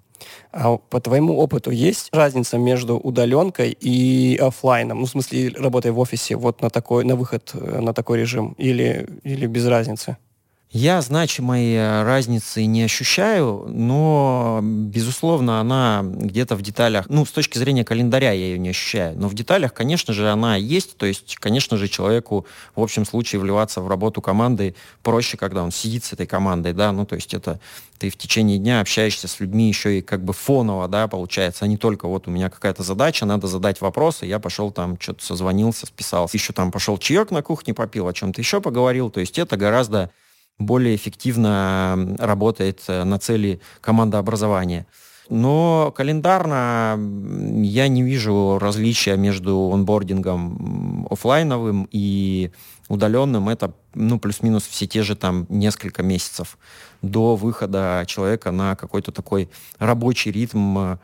А 0.51 0.77
по 0.77 0.99
твоему 0.99 1.37
опыту 1.37 1.71
есть 1.71 2.09
разница 2.11 2.57
между 2.57 2.97
удаленкой 2.97 3.71
и 3.71 4.37
офлайном? 4.37 4.99
Ну, 4.99 5.05
в 5.05 5.09
смысле, 5.09 5.53
работая 5.57 5.93
в 5.93 5.99
офисе, 5.99 6.35
вот 6.35 6.61
на 6.61 6.69
такой, 6.69 7.05
на 7.05 7.15
выход 7.15 7.51
э, 7.53 7.79
на 7.79 7.93
такой 7.93 8.19
режим, 8.19 8.53
или, 8.57 9.07
или 9.23 9.47
без 9.47 9.65
разницы? 9.65 10.17
Я 10.71 11.01
значимой 11.01 11.73
э, 11.73 12.03
разницы 12.03 12.63
не 12.65 12.83
ощущаю, 12.83 13.65
но, 13.69 14.59
безусловно, 14.61 15.59
она 15.59 16.03
где-то 16.03 16.55
в 16.55 16.61
деталях, 16.61 17.07
ну, 17.09 17.25
с 17.25 17.31
точки 17.31 17.57
зрения 17.57 17.83
календаря 17.83 18.33
я 18.33 18.45
ее 18.45 18.59
не 18.59 18.69
ощущаю, 18.69 19.17
но 19.17 19.27
в 19.27 19.33
деталях, 19.33 19.73
конечно 19.73 20.13
же, 20.13 20.29
она 20.29 20.57
есть, 20.57 20.95
то 20.95 21.07
есть, 21.07 21.37
конечно 21.37 21.75
же, 21.75 21.87
человеку 21.87 22.45
в 22.75 22.83
общем 22.83 23.03
случае 23.03 23.41
вливаться 23.41 23.81
в 23.81 23.87
работу 23.87 24.21
команды 24.21 24.75
проще, 25.01 25.37
когда 25.37 25.63
он 25.63 25.71
сидит 25.71 26.03
с 26.03 26.13
этой 26.13 26.27
командой, 26.27 26.73
да, 26.73 26.91
ну, 26.91 27.03
то 27.03 27.15
есть 27.15 27.33
это 27.33 27.59
ты 27.97 28.11
в 28.11 28.15
течение 28.15 28.59
дня 28.59 28.79
общаешься 28.79 29.27
с 29.27 29.39
людьми 29.39 29.67
еще 29.69 29.97
и 29.97 30.01
как 30.03 30.23
бы 30.23 30.33
фоново, 30.33 30.87
да, 30.87 31.07
получается, 31.07 31.65
а 31.65 31.67
не 31.67 31.77
только 31.77 32.07
вот 32.07 32.27
у 32.27 32.31
меня 32.31 32.51
какая-то 32.51 32.83
задача, 32.83 33.25
надо 33.25 33.47
задать 33.47 33.81
вопросы, 33.81 34.27
я 34.27 34.37
пошел 34.37 34.69
там, 34.69 34.99
что-то 34.99 35.25
созвонился, 35.25 35.87
списался, 35.87 36.37
еще 36.37 36.53
там 36.53 36.71
пошел 36.71 36.99
чаек 36.99 37.31
на 37.31 37.41
кухне 37.41 37.73
попил, 37.73 38.07
о 38.07 38.13
чем-то 38.13 38.39
еще 38.39 38.61
поговорил, 38.61 39.09
то 39.09 39.19
есть 39.19 39.39
это 39.39 39.57
гораздо 39.57 40.11
более 40.59 40.95
эффективно 40.95 42.15
работает 42.19 42.83
э, 42.87 43.03
на 43.03 43.17
цели 43.17 43.61
командообразования. 43.81 44.85
Но 45.29 45.93
календарно 45.95 46.99
я 47.61 47.87
не 47.87 48.01
вижу 48.01 48.57
различия 48.59 49.15
между 49.15 49.71
онбордингом 49.71 51.07
офлайновым 51.09 51.87
и 51.91 52.51
удаленным. 52.87 53.47
Это 53.47 53.73
ну, 53.93 54.19
плюс-минус 54.19 54.65
все 54.65 54.87
те 54.87 55.03
же 55.03 55.15
там 55.15 55.45
несколько 55.49 56.01
месяцев 56.01 56.57
до 57.03 57.35
выхода 57.35 58.03
человека 58.07 58.51
на 58.51 58.75
какой-то 58.75 59.11
такой 59.11 59.49
рабочий 59.77 60.31
ритм 60.31 60.97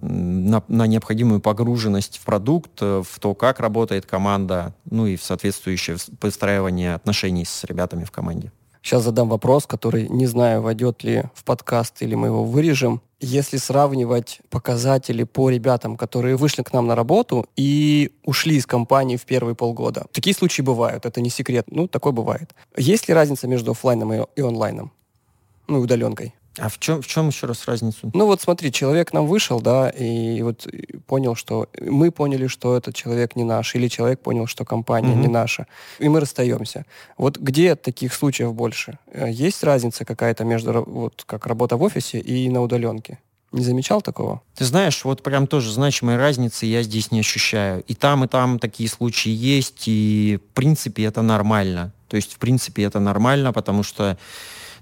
на, 0.00 0.62
на 0.66 0.86
необходимую 0.86 1.40
погруженность 1.40 2.18
в 2.18 2.24
продукт, 2.24 2.80
в 2.80 3.06
то, 3.20 3.34
как 3.34 3.60
работает 3.60 4.06
команда, 4.06 4.74
ну 4.90 5.06
и 5.06 5.16
в 5.16 5.22
соответствующее 5.22 5.96
постраивание 6.20 6.94
отношений 6.94 7.44
с 7.44 7.64
ребятами 7.64 8.04
в 8.04 8.10
команде. 8.10 8.52
Сейчас 8.82 9.02
задам 9.02 9.28
вопрос, 9.28 9.66
который 9.66 10.08
не 10.08 10.26
знаю, 10.26 10.62
войдет 10.62 11.04
ли 11.04 11.24
в 11.34 11.44
подкаст 11.44 12.02
или 12.02 12.14
мы 12.14 12.28
его 12.28 12.44
вырежем. 12.44 13.00
Если 13.20 13.56
сравнивать 13.56 14.40
показатели 14.48 15.24
по 15.24 15.50
ребятам, 15.50 15.96
которые 15.96 16.36
вышли 16.36 16.62
к 16.62 16.72
нам 16.72 16.86
на 16.86 16.94
работу 16.94 17.46
и 17.56 18.12
ушли 18.24 18.56
из 18.56 18.66
компании 18.66 19.16
в 19.16 19.24
первые 19.24 19.56
полгода. 19.56 20.06
Такие 20.12 20.34
случаи 20.34 20.62
бывают, 20.62 21.04
это 21.04 21.20
не 21.20 21.30
секрет. 21.30 21.66
Ну, 21.70 21.88
такое 21.88 22.12
бывает. 22.12 22.54
Есть 22.76 23.08
ли 23.08 23.14
разница 23.14 23.48
между 23.48 23.72
офлайном 23.72 24.12
и, 24.12 24.24
и 24.36 24.40
онлайном? 24.40 24.92
Ну, 25.66 25.80
удаленкой. 25.80 26.34
А 26.58 26.68
в 26.68 26.78
чем, 26.78 27.02
в 27.02 27.06
чем 27.06 27.28
еще 27.28 27.46
раз 27.46 27.66
разница? 27.66 28.10
Ну 28.12 28.26
вот 28.26 28.40
смотри, 28.40 28.72
человек 28.72 29.12
нам 29.12 29.26
вышел, 29.26 29.60
да, 29.60 29.90
и 29.90 30.42
вот 30.42 30.66
понял, 31.06 31.34
что 31.34 31.68
мы 31.80 32.10
поняли, 32.10 32.46
что 32.46 32.76
этот 32.76 32.94
человек 32.94 33.36
не 33.36 33.44
наш, 33.44 33.74
или 33.74 33.88
человек 33.88 34.20
понял, 34.20 34.46
что 34.46 34.64
компания 34.64 35.12
угу. 35.12 35.20
не 35.20 35.28
наша, 35.28 35.66
и 35.98 36.08
мы 36.08 36.20
расстаемся. 36.20 36.84
Вот 37.16 37.38
где 37.38 37.74
таких 37.76 38.12
случаев 38.14 38.54
больше? 38.54 38.98
Э, 39.12 39.30
есть 39.30 39.62
разница 39.62 40.04
какая-то 40.04 40.44
между 40.44 40.84
вот 40.84 41.24
как 41.26 41.46
работа 41.46 41.76
в 41.76 41.82
офисе 41.82 42.18
и 42.18 42.48
на 42.48 42.62
удаленке? 42.62 43.18
Не 43.50 43.62
замечал 43.62 44.02
такого? 44.02 44.42
Ты 44.54 44.66
знаешь, 44.66 45.04
вот 45.04 45.22
прям 45.22 45.46
тоже 45.46 45.72
значимой 45.72 46.16
разницы 46.16 46.66
я 46.66 46.82
здесь 46.82 47.10
не 47.10 47.20
ощущаю. 47.20 47.82
И 47.84 47.94
там, 47.94 48.24
и 48.24 48.28
там 48.28 48.58
такие 48.58 48.90
случаи 48.90 49.30
есть, 49.30 49.84
и 49.86 50.38
в 50.50 50.54
принципе 50.54 51.04
это 51.04 51.22
нормально. 51.22 51.92
То 52.08 52.16
есть, 52.16 52.34
в 52.34 52.38
принципе, 52.38 52.82
это 52.82 53.00
нормально, 53.00 53.52
потому 53.52 53.82
что 53.82 54.18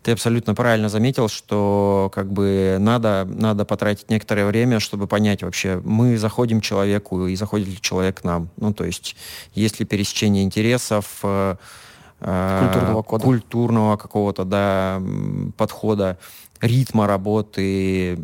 ты 0.06 0.12
абсолютно 0.12 0.54
правильно 0.54 0.88
заметил, 0.88 1.26
что 1.28 2.12
как 2.14 2.32
бы 2.32 2.76
надо, 2.78 3.26
надо 3.28 3.64
потратить 3.64 4.08
некоторое 4.08 4.46
время, 4.46 4.78
чтобы 4.78 5.08
понять 5.08 5.42
вообще, 5.42 5.80
мы 5.84 6.16
заходим 6.16 6.60
человеку 6.60 7.26
и 7.26 7.34
заходит 7.34 7.66
ли 7.66 7.80
человек 7.80 8.20
к 8.20 8.24
нам. 8.24 8.48
Ну, 8.56 8.72
то 8.72 8.84
есть, 8.84 9.16
есть 9.52 9.80
ли 9.80 9.84
пересечение 9.84 10.44
интересов, 10.44 11.18
э, 11.24 11.56
э 12.20 12.60
культурного 12.60 13.02
кода. 13.02 13.24
культурного 13.24 13.96
какого-то 13.96 14.44
да, 14.44 15.02
подхода, 15.56 16.18
ритма 16.60 17.08
работы, 17.08 18.16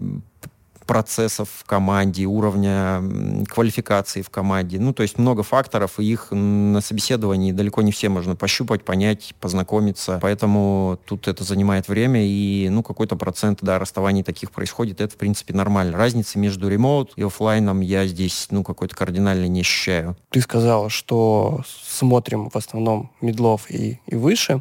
процессов 0.92 1.48
в 1.60 1.64
команде, 1.64 2.26
уровня 2.26 3.02
квалификации 3.48 4.20
в 4.20 4.28
команде. 4.28 4.78
Ну, 4.78 4.92
то 4.92 5.02
есть 5.02 5.16
много 5.16 5.42
факторов, 5.42 5.98
и 5.98 6.04
их 6.04 6.28
на 6.32 6.82
собеседовании 6.82 7.50
далеко 7.52 7.80
не 7.80 7.92
все 7.92 8.10
можно 8.10 8.36
пощупать, 8.36 8.84
понять, 8.84 9.34
познакомиться. 9.40 10.18
Поэтому 10.20 10.98
тут 11.06 11.28
это 11.28 11.44
занимает 11.44 11.88
время, 11.88 12.20
и, 12.22 12.68
ну, 12.68 12.82
какой-то 12.82 13.16
процент, 13.16 13.60
да, 13.62 13.78
расставаний 13.78 14.22
таких 14.22 14.50
происходит. 14.50 15.00
Это, 15.00 15.14
в 15.14 15.16
принципе, 15.16 15.54
нормально. 15.54 15.96
Разницы 15.96 16.38
между 16.38 16.68
ремоут 16.68 17.14
и 17.16 17.22
офлайном 17.22 17.80
я 17.80 18.06
здесь, 18.06 18.48
ну, 18.50 18.62
какой-то 18.62 18.94
кардинально 18.94 19.46
не 19.46 19.60
ощущаю. 19.60 20.14
Ты 20.28 20.42
сказал, 20.42 20.90
что 20.90 21.62
смотрим 21.66 22.50
в 22.50 22.56
основном 22.56 23.10
медлов 23.22 23.70
и, 23.70 23.98
и 24.06 24.14
выше 24.14 24.60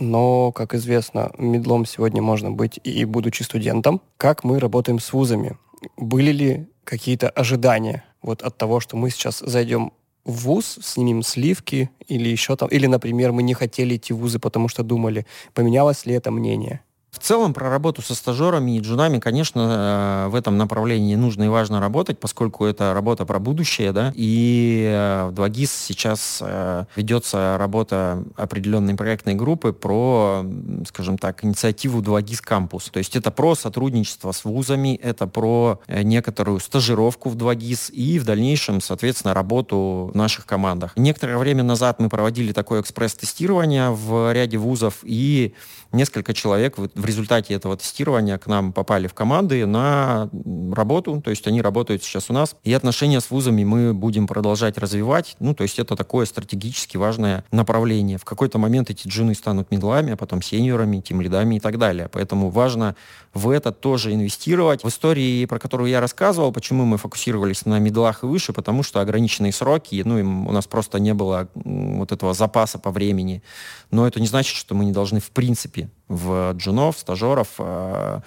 но, 0.00 0.52
как 0.52 0.74
известно, 0.74 1.32
медлом 1.38 1.84
сегодня 1.84 2.22
можно 2.22 2.52
быть 2.52 2.78
и 2.84 3.04
будучи 3.04 3.42
студентом. 3.42 4.00
Как 4.16 4.44
мы 4.44 4.60
работаем 4.60 5.00
с 5.00 5.12
вузами? 5.12 5.56
Были 5.98 6.30
ли 6.30 6.66
какие-то 6.84 7.28
ожидания 7.28 8.04
вот 8.22 8.42
от 8.42 8.56
того, 8.56 8.78
что 8.78 8.96
мы 8.96 9.10
сейчас 9.10 9.40
зайдем 9.40 9.92
в 10.24 10.44
ВУЗ, 10.44 10.78
снимем 10.80 11.22
сливки 11.22 11.90
или 12.06 12.28
еще 12.28 12.54
там, 12.54 12.68
или, 12.68 12.86
например, 12.86 13.32
мы 13.32 13.42
не 13.42 13.54
хотели 13.54 13.96
идти 13.96 14.12
в 14.12 14.18
ВУЗы, 14.18 14.38
потому 14.38 14.68
что 14.68 14.84
думали, 14.84 15.26
поменялось 15.54 16.06
ли 16.06 16.14
это 16.14 16.30
мнение? 16.30 16.80
В 17.10 17.20
целом 17.20 17.54
про 17.54 17.70
работу 17.70 18.02
со 18.02 18.14
стажерами 18.14 18.76
и 18.76 18.80
джунами, 18.80 19.18
конечно, 19.18 20.26
э, 20.26 20.28
в 20.28 20.34
этом 20.34 20.58
направлении 20.58 21.14
нужно 21.14 21.44
и 21.44 21.48
важно 21.48 21.80
работать, 21.80 22.20
поскольку 22.20 22.66
это 22.66 22.92
работа 22.92 23.24
про 23.24 23.38
будущее, 23.38 23.92
да, 23.92 24.12
и 24.14 24.84
э, 24.86 25.28
в 25.30 25.32
2GIS 25.32 25.70
сейчас 25.86 26.38
э, 26.42 26.84
ведется 26.96 27.56
работа 27.58 28.24
определенной 28.36 28.94
проектной 28.94 29.34
группы 29.34 29.72
про, 29.72 30.44
скажем 30.86 31.16
так, 31.16 31.44
инициативу 31.44 32.02
2GIS 32.02 32.40
кампус. 32.42 32.90
То 32.90 32.98
есть 32.98 33.16
это 33.16 33.30
про 33.30 33.54
сотрудничество 33.54 34.32
с 34.32 34.44
вузами, 34.44 34.94
это 35.02 35.26
про 35.26 35.80
некоторую 35.88 36.60
стажировку 36.60 37.30
в 37.30 37.36
2GIS 37.36 37.90
и 37.90 38.18
в 38.18 38.24
дальнейшем, 38.24 38.82
соответственно, 38.82 39.32
работу 39.32 40.10
в 40.12 40.16
наших 40.16 40.44
командах. 40.44 40.92
Некоторое 40.94 41.38
время 41.38 41.62
назад 41.62 42.00
мы 42.00 42.10
проводили 42.10 42.52
такое 42.52 42.82
экспресс-тестирование 42.82 43.90
в 43.90 44.30
ряде 44.32 44.58
вузов, 44.58 44.98
и 45.02 45.54
несколько 45.92 46.34
человек 46.34 46.76
в 46.76 47.04
результате 47.04 47.54
этого 47.54 47.76
тестирования 47.76 48.38
к 48.38 48.46
нам 48.46 48.72
попали 48.72 49.06
в 49.06 49.14
команды 49.14 49.64
на 49.66 50.28
работу, 50.72 51.20
то 51.22 51.30
есть 51.30 51.46
они 51.46 51.62
работают 51.62 52.02
сейчас 52.02 52.30
у 52.30 52.32
нас, 52.32 52.56
и 52.64 52.72
отношения 52.72 53.20
с 53.20 53.30
вузами 53.30 53.64
мы 53.64 53.94
будем 53.94 54.26
продолжать 54.26 54.78
развивать, 54.78 55.36
ну, 55.40 55.54
то 55.54 55.62
есть 55.62 55.78
это 55.78 55.96
такое 55.96 56.26
стратегически 56.26 56.96
важное 56.96 57.44
направление. 57.52 58.18
В 58.18 58.24
какой-то 58.24 58.58
момент 58.58 58.90
эти 58.90 59.08
джуны 59.08 59.34
станут 59.34 59.70
медлами, 59.70 60.12
а 60.12 60.16
потом 60.16 60.42
сеньорами, 60.42 61.00
тем 61.00 61.20
лидами 61.20 61.56
и 61.56 61.60
так 61.60 61.78
далее. 61.78 62.08
Поэтому 62.12 62.50
важно 62.50 62.96
в 63.34 63.50
это 63.50 63.72
тоже 63.72 64.12
инвестировать. 64.12 64.82
В 64.84 64.88
истории, 64.88 65.44
про 65.46 65.58
которую 65.58 65.90
я 65.90 66.00
рассказывал, 66.00 66.52
почему 66.52 66.84
мы 66.84 66.98
фокусировались 66.98 67.64
на 67.66 67.78
медлах 67.78 68.24
и 68.24 68.26
выше, 68.26 68.52
потому 68.52 68.82
что 68.82 69.00
ограниченные 69.00 69.52
сроки, 69.52 70.02
ну, 70.04 70.16
у 70.48 70.52
нас 70.52 70.66
просто 70.66 70.98
не 70.98 71.14
было 71.14 71.48
вот 71.54 72.12
этого 72.12 72.34
запаса 72.34 72.78
по 72.78 72.90
времени. 72.90 73.42
Но 73.90 74.06
это 74.06 74.20
не 74.20 74.26
значит, 74.26 74.56
что 74.56 74.74
мы 74.74 74.84
не 74.84 74.92
должны 74.92 75.20
в 75.20 75.30
принципе 75.30 75.77
в 76.08 76.52
джунов, 76.52 76.98
стажеров 76.98 77.48
э, 77.58 78.20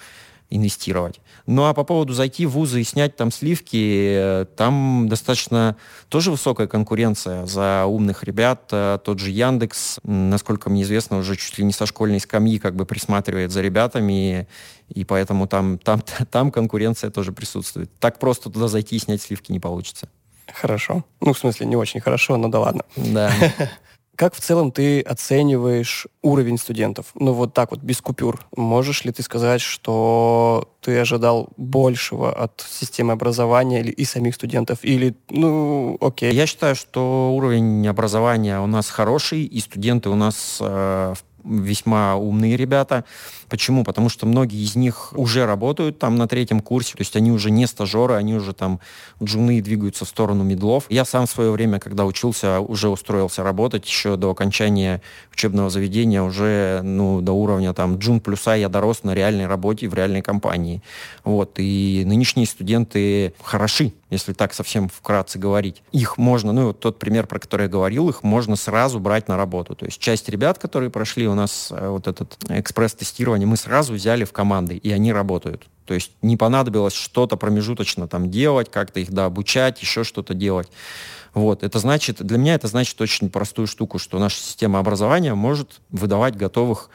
инвестировать. 0.50 1.20
Ну 1.46 1.64
а 1.64 1.74
по 1.74 1.82
поводу 1.84 2.12
зайти 2.12 2.46
в 2.46 2.50
вузы 2.50 2.80
и 2.80 2.84
снять 2.84 3.16
там 3.16 3.32
сливки, 3.32 4.46
там 4.56 5.08
достаточно 5.08 5.76
тоже 6.08 6.30
высокая 6.30 6.66
конкуренция 6.66 7.46
за 7.46 7.84
умных 7.86 8.22
ребят. 8.24 8.68
Э, 8.70 8.98
тот 9.02 9.18
же 9.18 9.30
Яндекс, 9.30 9.98
насколько 10.04 10.70
мне 10.70 10.82
известно, 10.82 11.18
уже 11.18 11.36
чуть 11.36 11.58
ли 11.58 11.64
не 11.64 11.72
со 11.72 11.86
школьной 11.86 12.20
скамьи 12.20 12.58
как 12.58 12.76
бы 12.76 12.86
присматривает 12.86 13.50
за 13.50 13.62
ребятами, 13.62 14.46
и 14.88 15.04
поэтому 15.04 15.46
там, 15.46 15.78
там, 15.78 16.02
там 16.30 16.50
конкуренция 16.50 17.10
тоже 17.10 17.32
присутствует. 17.32 17.90
Так 17.98 18.18
просто 18.18 18.50
туда 18.50 18.68
зайти 18.68 18.96
и 18.96 19.00
снять 19.00 19.22
сливки 19.22 19.50
не 19.52 19.60
получится. 19.60 20.08
Хорошо. 20.52 21.04
Ну, 21.20 21.32
в 21.32 21.38
смысле, 21.38 21.66
не 21.66 21.76
очень 21.76 22.00
хорошо, 22.00 22.36
но 22.36 22.48
да 22.48 22.60
ладно. 22.60 22.82
Да. 22.96 23.32
Как 24.22 24.36
в 24.36 24.40
целом 24.40 24.70
ты 24.70 25.00
оцениваешь 25.00 26.06
уровень 26.22 26.56
студентов? 26.56 27.06
Ну, 27.16 27.32
вот 27.32 27.54
так 27.54 27.72
вот, 27.72 27.80
без 27.80 28.00
купюр. 28.00 28.38
Можешь 28.54 29.02
ли 29.02 29.10
ты 29.10 29.20
сказать, 29.20 29.60
что 29.60 30.72
ты 30.80 30.96
ожидал 31.00 31.48
большего 31.56 32.32
от 32.32 32.64
системы 32.70 33.14
образования 33.14 33.80
или 33.80 33.90
и 33.90 34.04
самих 34.04 34.36
студентов? 34.36 34.78
Или, 34.84 35.16
ну, 35.28 35.98
окей. 36.00 36.32
Я 36.32 36.46
считаю, 36.46 36.76
что 36.76 37.32
уровень 37.34 37.84
образования 37.88 38.60
у 38.60 38.68
нас 38.68 38.90
хороший, 38.90 39.42
и 39.42 39.58
студенты 39.58 40.08
у 40.08 40.14
нас 40.14 40.58
э, 40.60 41.14
весьма 41.42 42.14
умные 42.14 42.56
ребята. 42.56 43.04
Почему? 43.52 43.84
Потому 43.84 44.08
что 44.08 44.24
многие 44.24 44.64
из 44.64 44.76
них 44.76 45.12
уже 45.14 45.44
работают 45.44 45.98
там 45.98 46.16
на 46.16 46.26
третьем 46.26 46.60
курсе, 46.60 46.92
то 46.94 47.02
есть 47.02 47.14
они 47.16 47.30
уже 47.30 47.50
не 47.50 47.66
стажеры, 47.66 48.14
они 48.14 48.34
уже 48.34 48.54
там 48.54 48.80
джуны 49.22 49.60
двигаются 49.60 50.06
в 50.06 50.08
сторону 50.08 50.42
медлов. 50.42 50.86
Я 50.88 51.04
сам 51.04 51.26
в 51.26 51.30
свое 51.30 51.50
время, 51.50 51.78
когда 51.78 52.06
учился, 52.06 52.60
уже 52.60 52.88
устроился 52.88 53.42
работать 53.42 53.84
еще 53.84 54.16
до 54.16 54.30
окончания 54.30 55.02
учебного 55.30 55.68
заведения, 55.68 56.22
уже 56.22 56.80
ну, 56.82 57.20
до 57.20 57.32
уровня 57.32 57.74
там 57.74 57.98
джун 57.98 58.20
плюса 58.20 58.54
я 58.54 58.70
дорос 58.70 59.02
на 59.02 59.12
реальной 59.14 59.46
работе 59.46 59.86
в 59.86 59.92
реальной 59.92 60.22
компании. 60.22 60.82
Вот. 61.22 61.56
И 61.58 62.04
нынешние 62.06 62.46
студенты 62.46 63.34
хороши, 63.42 63.92
если 64.08 64.32
так 64.32 64.54
совсем 64.54 64.88
вкратце 64.88 65.38
говорить. 65.38 65.82
Их 65.92 66.16
можно, 66.16 66.52
ну 66.52 66.68
вот 66.68 66.80
тот 66.80 66.98
пример, 66.98 67.26
про 67.26 67.38
который 67.38 67.64
я 67.64 67.68
говорил, 67.68 68.08
их 68.08 68.22
можно 68.22 68.56
сразу 68.56 68.98
брать 68.98 69.28
на 69.28 69.36
работу. 69.36 69.74
То 69.74 69.84
есть 69.84 69.98
часть 69.98 70.30
ребят, 70.30 70.58
которые 70.58 70.88
прошли 70.88 71.28
у 71.28 71.34
нас 71.34 71.68
э, 71.70 71.88
вот 71.88 72.06
этот 72.08 72.38
экспресс-тестирование, 72.48 73.41
они 73.42 73.50
мы 73.50 73.56
сразу 73.56 73.94
взяли 73.94 74.24
в 74.24 74.32
команды, 74.32 74.76
и 74.76 74.90
они 74.92 75.12
работают. 75.12 75.66
То 75.84 75.94
есть 75.94 76.12
не 76.22 76.36
понадобилось 76.36 76.94
что-то 76.94 77.36
промежуточно 77.36 78.06
там 78.06 78.30
делать, 78.30 78.70
как-то 78.70 79.00
их 79.00 79.10
да, 79.10 79.24
обучать, 79.24 79.82
еще 79.82 80.04
что-то 80.04 80.32
делать. 80.32 80.68
Вот, 81.34 81.64
это 81.64 81.78
значит, 81.80 82.24
для 82.24 82.38
меня 82.38 82.54
это 82.54 82.68
значит 82.68 83.00
очень 83.00 83.30
простую 83.30 83.66
штуку, 83.66 83.98
что 83.98 84.18
наша 84.18 84.36
система 84.36 84.78
образования 84.78 85.34
может 85.34 85.80
выдавать 85.90 86.36
готовых 86.36 86.88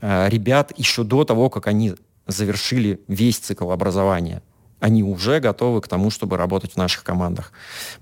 э, 0.00 0.28
ребят 0.28 0.72
еще 0.76 1.02
до 1.02 1.24
того, 1.24 1.50
как 1.50 1.66
они 1.66 1.94
завершили 2.26 3.00
весь 3.08 3.38
цикл 3.38 3.72
образования 3.72 4.42
они 4.80 5.02
уже 5.02 5.40
готовы 5.40 5.80
к 5.80 5.88
тому, 5.88 6.10
чтобы 6.10 6.36
работать 6.36 6.72
в 6.72 6.76
наших 6.76 7.04
командах. 7.04 7.52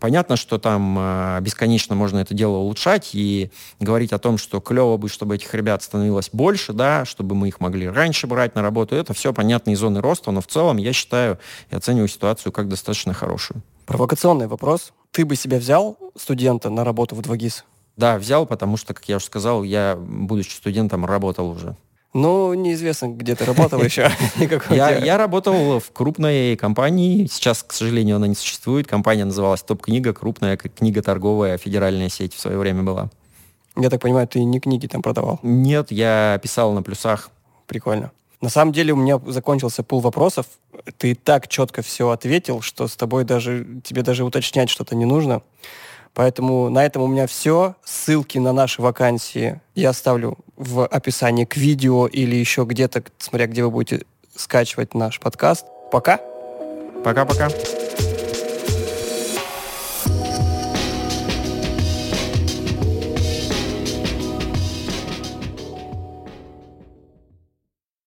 Понятно, 0.01 0.37
что 0.37 0.59
там 0.59 0.97
э, 0.99 1.41
бесконечно 1.43 1.95
можно 1.95 2.19
это 2.21 2.35
дело 2.35 2.57
улучшать 2.57 3.11
и 3.13 3.51
говорить 3.81 4.13
о 4.13 4.19
том, 4.19 4.39
что 4.39 4.61
клево 4.61 4.97
бы, 4.97 5.09
чтобы 5.09 5.35
этих 5.35 5.53
ребят 5.55 5.83
становилось 5.83 6.31
больше, 6.33 6.73
да, 6.73 7.05
чтобы 7.05 7.35
мы 7.35 7.49
их 7.49 7.61
могли 7.61 7.89
раньше 7.89 8.27
брать 8.27 8.55
на 8.55 8.63
работу. 8.63 8.95
Это 8.95 9.13
все 9.13 9.33
понятные 9.33 9.77
зоны 9.77 10.01
роста, 10.01 10.31
но 10.31 10.41
в 10.41 10.47
целом 10.47 10.77
я 10.77 10.93
считаю 10.93 11.39
и 11.71 11.77
оцениваю 11.77 12.09
ситуацию 12.09 12.53
как 12.53 12.69
достаточно 12.69 13.13
хорошую. 13.13 13.63
Провокационный 13.87 14.47
вопрос. 14.47 14.93
Ты 15.11 15.25
бы 15.25 15.35
себя 15.35 15.59
взял, 15.59 15.97
студента, 16.17 16.71
на 16.71 16.85
работу 16.85 17.17
в 17.17 17.21
2GIS? 17.21 17.63
Да, 17.97 18.19
взял, 18.19 18.47
потому 18.47 18.77
что, 18.77 18.95
как 18.95 19.09
я 19.09 19.17
уже 19.17 19.25
сказал, 19.25 19.65
я, 19.65 19.97
будучи 19.97 20.55
студентом, 20.55 21.05
работал 21.05 21.51
уже. 21.51 21.77
Ну, 22.19 22.53
неизвестно, 22.55 23.09
где 23.09 23.37
ты 23.37 23.45
работал 23.45 23.81
еще. 23.81 24.11
Я, 24.71 24.97
я 24.99 25.17
работал 25.17 25.79
в 25.79 25.93
крупной 25.93 26.57
компании. 26.57 27.27
Сейчас, 27.31 27.63
к 27.63 27.73
сожалению, 27.73 28.17
она 28.17 28.27
не 28.27 28.35
существует. 28.35 28.89
Компания 28.89 29.25
называлась 29.25 29.63
Топ-книга. 29.63 30.13
Крупная 30.13 30.57
книга 30.57 31.01
торговая, 31.01 31.59
федеральная 31.59 32.09
сеть 32.09 32.35
в 32.35 32.41
свое 32.41 32.59
время 32.59 32.83
была. 32.83 33.11
Я 33.77 33.91
так 33.91 34.01
понимаю, 34.01 34.27
ты 34.27 34.43
не 34.43 34.59
книги 34.59 34.89
там 34.89 35.03
продавал? 35.03 35.39
Нет, 35.43 35.93
я 35.93 36.41
писал 36.43 36.73
на 36.73 36.83
плюсах. 36.83 37.31
Прикольно. 37.67 38.11
На 38.41 38.49
самом 38.49 38.73
деле 38.73 38.93
у 38.93 38.97
меня 38.97 39.21
закончился 39.27 39.85
пул 39.85 40.01
вопросов. 40.01 40.47
Ты 40.97 41.15
так 41.15 41.47
четко 41.47 41.83
все 41.83 42.11
ответил, 42.11 42.61
что 42.61 42.89
с 42.89 42.97
тобой 42.97 43.25
даже 43.25 43.67
тебе 43.85 44.03
даже 44.03 44.25
уточнять 44.25 44.71
что-то 44.71 44.97
не 44.97 45.05
нужно. 45.05 45.43
Поэтому 46.19 46.69
на 46.69 46.85
этом 46.85 47.03
у 47.03 47.07
меня 47.07 47.29
все. 47.29 47.77
Ссылки 47.85 48.39
на 48.39 48.53
наши 48.53 48.83
вакансии 48.83 49.61
я 49.77 49.91
оставлю 49.91 50.37
в 50.57 50.85
описании 50.85 51.45
к 51.45 51.57
видео 51.57 52.09
или 52.09 52.35
еще 52.35 52.65
где-то, 52.65 53.05
смотря 53.19 53.47
где 53.47 53.63
вы 53.63 53.71
будете 53.71 54.05
скачивать 54.35 54.95
наш 54.95 55.21
подкаст. 55.21 55.65
Пока. 55.93 56.19
Пока-пока. 57.05 57.51